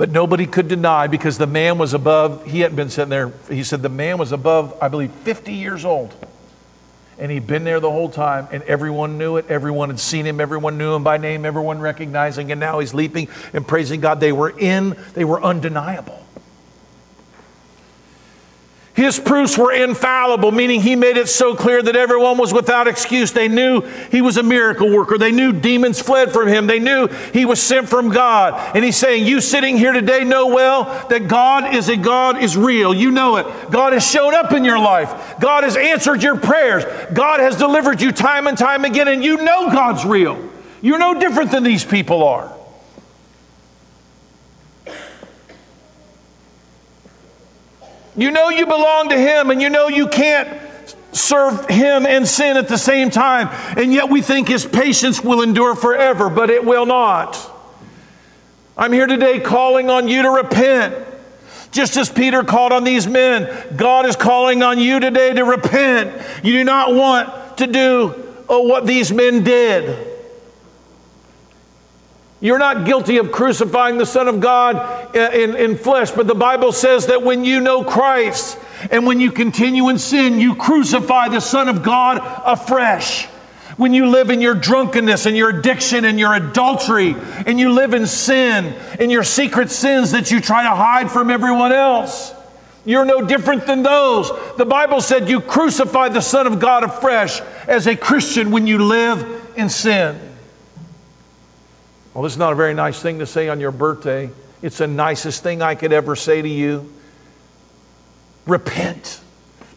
[0.00, 3.34] But nobody could deny because the man was above, he hadn't been sitting there.
[3.50, 6.14] He said the man was above, I believe, 50 years old.
[7.18, 9.50] And he'd been there the whole time, and everyone knew it.
[9.50, 10.40] Everyone had seen him.
[10.40, 11.44] Everyone knew him by name.
[11.44, 12.50] Everyone recognizing.
[12.50, 14.20] And now he's leaping and praising God.
[14.20, 16.19] They were in, they were undeniable.
[19.00, 23.32] His proofs were infallible, meaning he made it so clear that everyone was without excuse.
[23.32, 23.80] They knew
[24.10, 25.16] he was a miracle worker.
[25.16, 26.66] They knew demons fled from him.
[26.66, 28.76] They knew he was sent from God.
[28.76, 32.58] And he's saying, You sitting here today know well that God is a God is
[32.58, 32.92] real.
[32.92, 33.46] You know it.
[33.70, 35.40] God has shown up in your life.
[35.40, 36.84] God has answered your prayers.
[37.14, 40.46] God has delivered you time and time again, and you know God's real.
[40.82, 42.54] You're no different than these people are.
[48.20, 50.46] You know you belong to Him, and you know you can't
[51.12, 53.48] serve Him and sin at the same time.
[53.78, 57.50] And yet we think His patience will endure forever, but it will not.
[58.76, 60.94] I'm here today calling on you to repent.
[61.70, 66.22] Just as Peter called on these men, God is calling on you today to repent.
[66.44, 70.09] You do not want to do oh, what these men did.
[72.40, 74.76] You're not guilty of crucifying the Son of God
[75.14, 78.58] uh, in, in, flesh, but the Bible says that when you know Christ
[78.90, 83.26] and when you continue in sin, you crucify the Son of God afresh.
[83.76, 87.14] When you live in your drunkenness and your addiction and your adultery,
[87.46, 91.30] and you live in sin and your secret sins that you try to hide from
[91.30, 92.32] everyone else.
[92.86, 94.30] You're no different than those.
[94.56, 98.78] The Bible said you crucify the Son of God afresh as a Christian when you
[98.78, 100.29] live in sin.
[102.14, 104.30] Well, this is not a very nice thing to say on your birthday.
[104.62, 106.92] It's the nicest thing I could ever say to you.
[108.46, 109.20] Repent.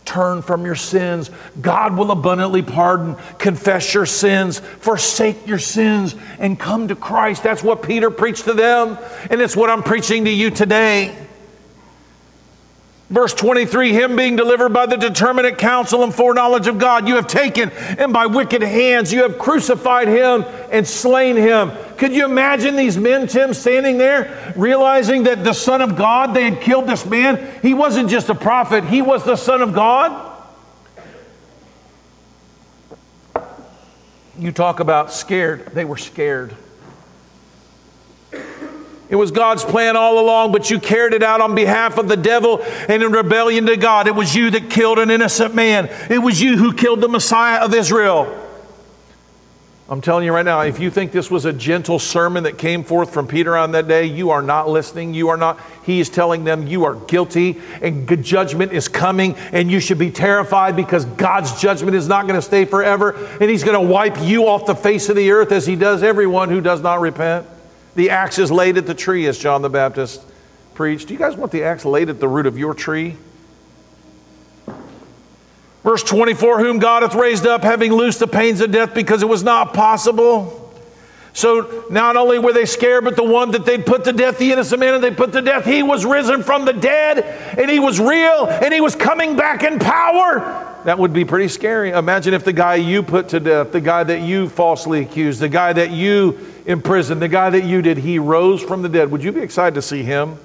[0.06, 1.32] Turn from your sins.
[1.62, 3.16] God will abundantly pardon.
[3.38, 4.60] Confess your sins.
[4.60, 7.44] Forsake your sins and come to Christ.
[7.44, 8.98] That's what Peter preached to them,
[9.30, 11.16] and it's what I'm preaching to you today.
[13.10, 17.28] Verse 23 Him being delivered by the determinate counsel and foreknowledge of God, you have
[17.28, 21.72] taken, and by wicked hands you have crucified him and slain him.
[21.98, 26.50] Could you imagine these men, Tim, standing there, realizing that the Son of God, they
[26.50, 27.60] had killed this man?
[27.62, 30.32] He wasn't just a prophet, he was the Son of God.
[34.40, 36.56] You talk about scared, they were scared.
[39.14, 42.18] It was God's plan all along, but you carried it out on behalf of the
[42.18, 44.08] devil and in rebellion to God.
[44.08, 45.88] It was you that killed an innocent man.
[46.10, 48.40] It was you who killed the Messiah of Israel.
[49.88, 52.84] I'm telling you right now, if you think this was a gentle sermon that came
[52.84, 55.14] forth from Peter on that day, you are not listening.
[55.14, 55.60] You are not.
[55.86, 60.00] He is telling them you are guilty and good judgment is coming, and you should
[60.00, 63.88] be terrified because God's judgment is not going to stay forever, and He's going to
[63.94, 67.00] wipe you off the face of the earth as He does everyone who does not
[67.00, 67.46] repent.
[67.96, 70.22] The axe is laid at the tree, as John the Baptist
[70.74, 71.08] preached.
[71.08, 73.18] Do you guys want the axe laid at the root of your tree?
[75.84, 79.28] Verse 24, whom God hath raised up, having loosed the pains of death, because it
[79.28, 80.60] was not possible.
[81.34, 84.52] So not only were they scared, but the one that they'd put to death, the
[84.52, 87.20] innocent man, and they put to death, he was risen from the dead,
[87.58, 90.63] and he was real, and he was coming back in power.
[90.86, 91.92] That would be pretty scary.
[91.92, 95.48] Imagine if the guy you put to death, the guy that you falsely accused, the
[95.48, 99.10] guy that you imprisoned, the guy that you did, he rose from the dead.
[99.10, 100.38] Would you be excited to see him?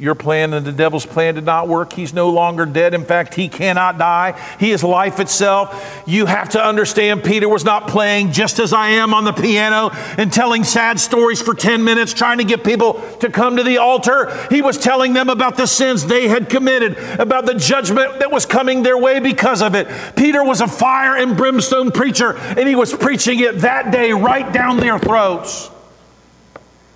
[0.00, 1.92] Your plan and the devil's plan did not work.
[1.92, 2.94] He's no longer dead.
[2.94, 4.32] In fact, he cannot die.
[4.58, 6.02] He is life itself.
[6.06, 9.90] You have to understand Peter was not playing just as I am on the piano
[10.16, 13.76] and telling sad stories for 10 minutes, trying to get people to come to the
[13.76, 14.34] altar.
[14.48, 18.46] He was telling them about the sins they had committed, about the judgment that was
[18.46, 19.86] coming their way because of it.
[20.16, 24.50] Peter was a fire and brimstone preacher, and he was preaching it that day right
[24.50, 25.70] down their throats.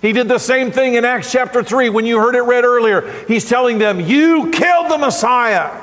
[0.05, 3.11] He did the same thing in Acts chapter 3 when you heard it read earlier.
[3.27, 5.81] He's telling them, You killed the Messiah.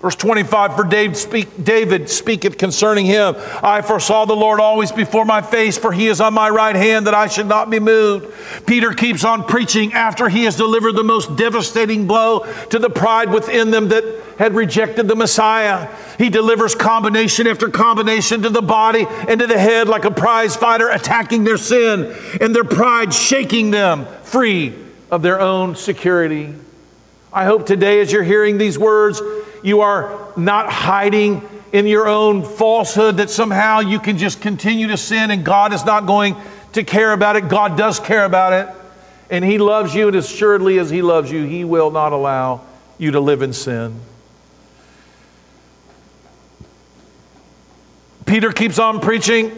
[0.00, 5.24] Verse 25, for David, speak, David speaketh concerning him, I foresaw the Lord always before
[5.24, 8.34] my face, for he is on my right hand that I should not be moved.
[8.66, 12.40] Peter keeps on preaching after he has delivered the most devastating blow
[12.70, 15.88] to the pride within them that had rejected the Messiah.
[16.18, 20.56] He delivers combination after combination to the body and to the head like a prize
[20.56, 24.74] fighter attacking their sin and their pride shaking them free
[25.12, 26.52] of their own security.
[27.32, 29.22] I hope today, as you're hearing these words,
[29.62, 34.96] you are not hiding in your own falsehood that somehow you can just continue to
[34.96, 36.34] sin and God is not going
[36.72, 37.48] to care about it.
[37.48, 38.74] God does care about it.
[39.30, 42.62] And He loves you, and as assuredly as He loves you, He will not allow
[42.98, 44.00] you to live in sin.
[48.26, 49.52] Peter keeps on preaching.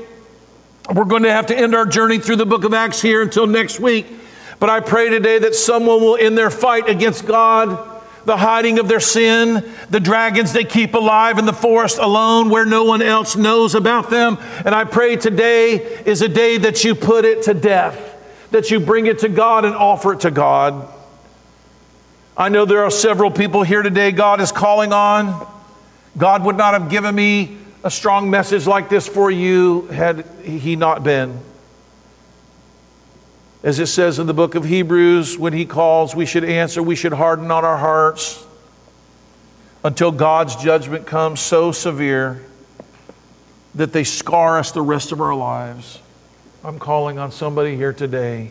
[0.92, 3.46] We're going to have to end our journey through the book of Acts here until
[3.46, 4.07] next week.
[4.61, 7.92] But I pray today that someone will end their fight against God
[8.24, 12.64] the hiding of their sin, the dragons they keep alive in the forest alone where
[12.64, 14.38] no one else knows about them.
[14.64, 17.99] And I pray today is a day that you put it to death,
[18.50, 20.88] that you bring it to God and offer it to God.
[22.36, 25.46] I know there are several people here today God is calling on.
[26.16, 30.74] God would not have given me a strong message like this for you had He
[30.74, 31.38] not been.
[33.62, 36.96] As it says in the book of Hebrews, when he calls, we should answer, we
[36.96, 38.44] should harden not our hearts
[39.82, 42.42] until God's judgment comes so severe
[43.74, 46.00] that they scar us the rest of our lives.
[46.62, 48.50] I'm calling on somebody here today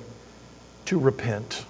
[0.86, 1.66] to repent.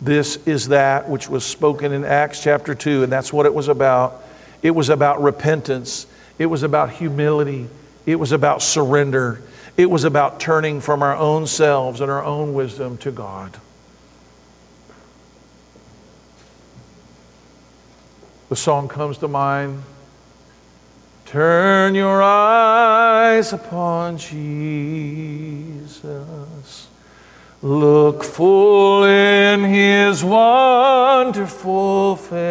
[0.00, 3.68] This is that which was spoken in Acts chapter 2, and that's what it was
[3.68, 4.24] about.
[4.62, 6.06] It was about repentance,
[6.38, 7.68] it was about humility,
[8.06, 9.42] it was about surrender.
[9.76, 13.56] It was about turning from our own selves and our own wisdom to God.
[18.50, 19.82] the song comes to mind.
[21.24, 25.38] Turn your eyes upon Jesus.
[27.62, 32.42] Look full in his wonderful face,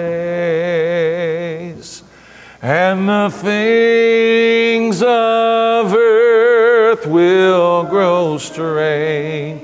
[2.61, 9.63] and the things of earth will grow strangely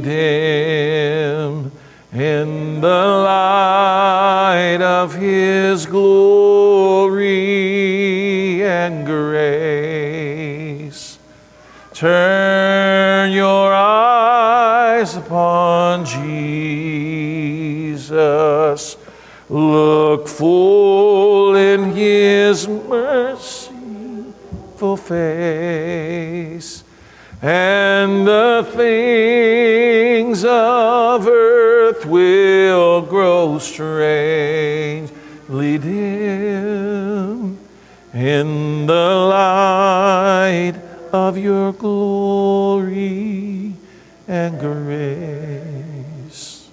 [0.00, 1.72] dim
[2.12, 7.22] in the light of his glory
[8.62, 9.98] and grace.
[11.94, 16.44] Turn your eyes upon Jesus.
[19.48, 21.13] Look full
[21.74, 23.72] in his merciful
[24.96, 26.84] face,
[27.42, 35.08] and the things of earth will grow strangely
[35.78, 37.58] dim
[38.14, 40.74] in the light
[41.12, 43.74] of your glory
[44.28, 46.70] and grace.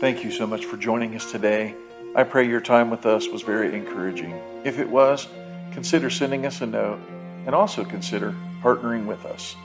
[0.00, 1.76] Thank you so much for joining us today.
[2.14, 4.38] I pray your time with us was very encouraging.
[4.64, 5.28] If it was,
[5.72, 7.00] consider sending us a note
[7.46, 9.56] and also consider partnering with us.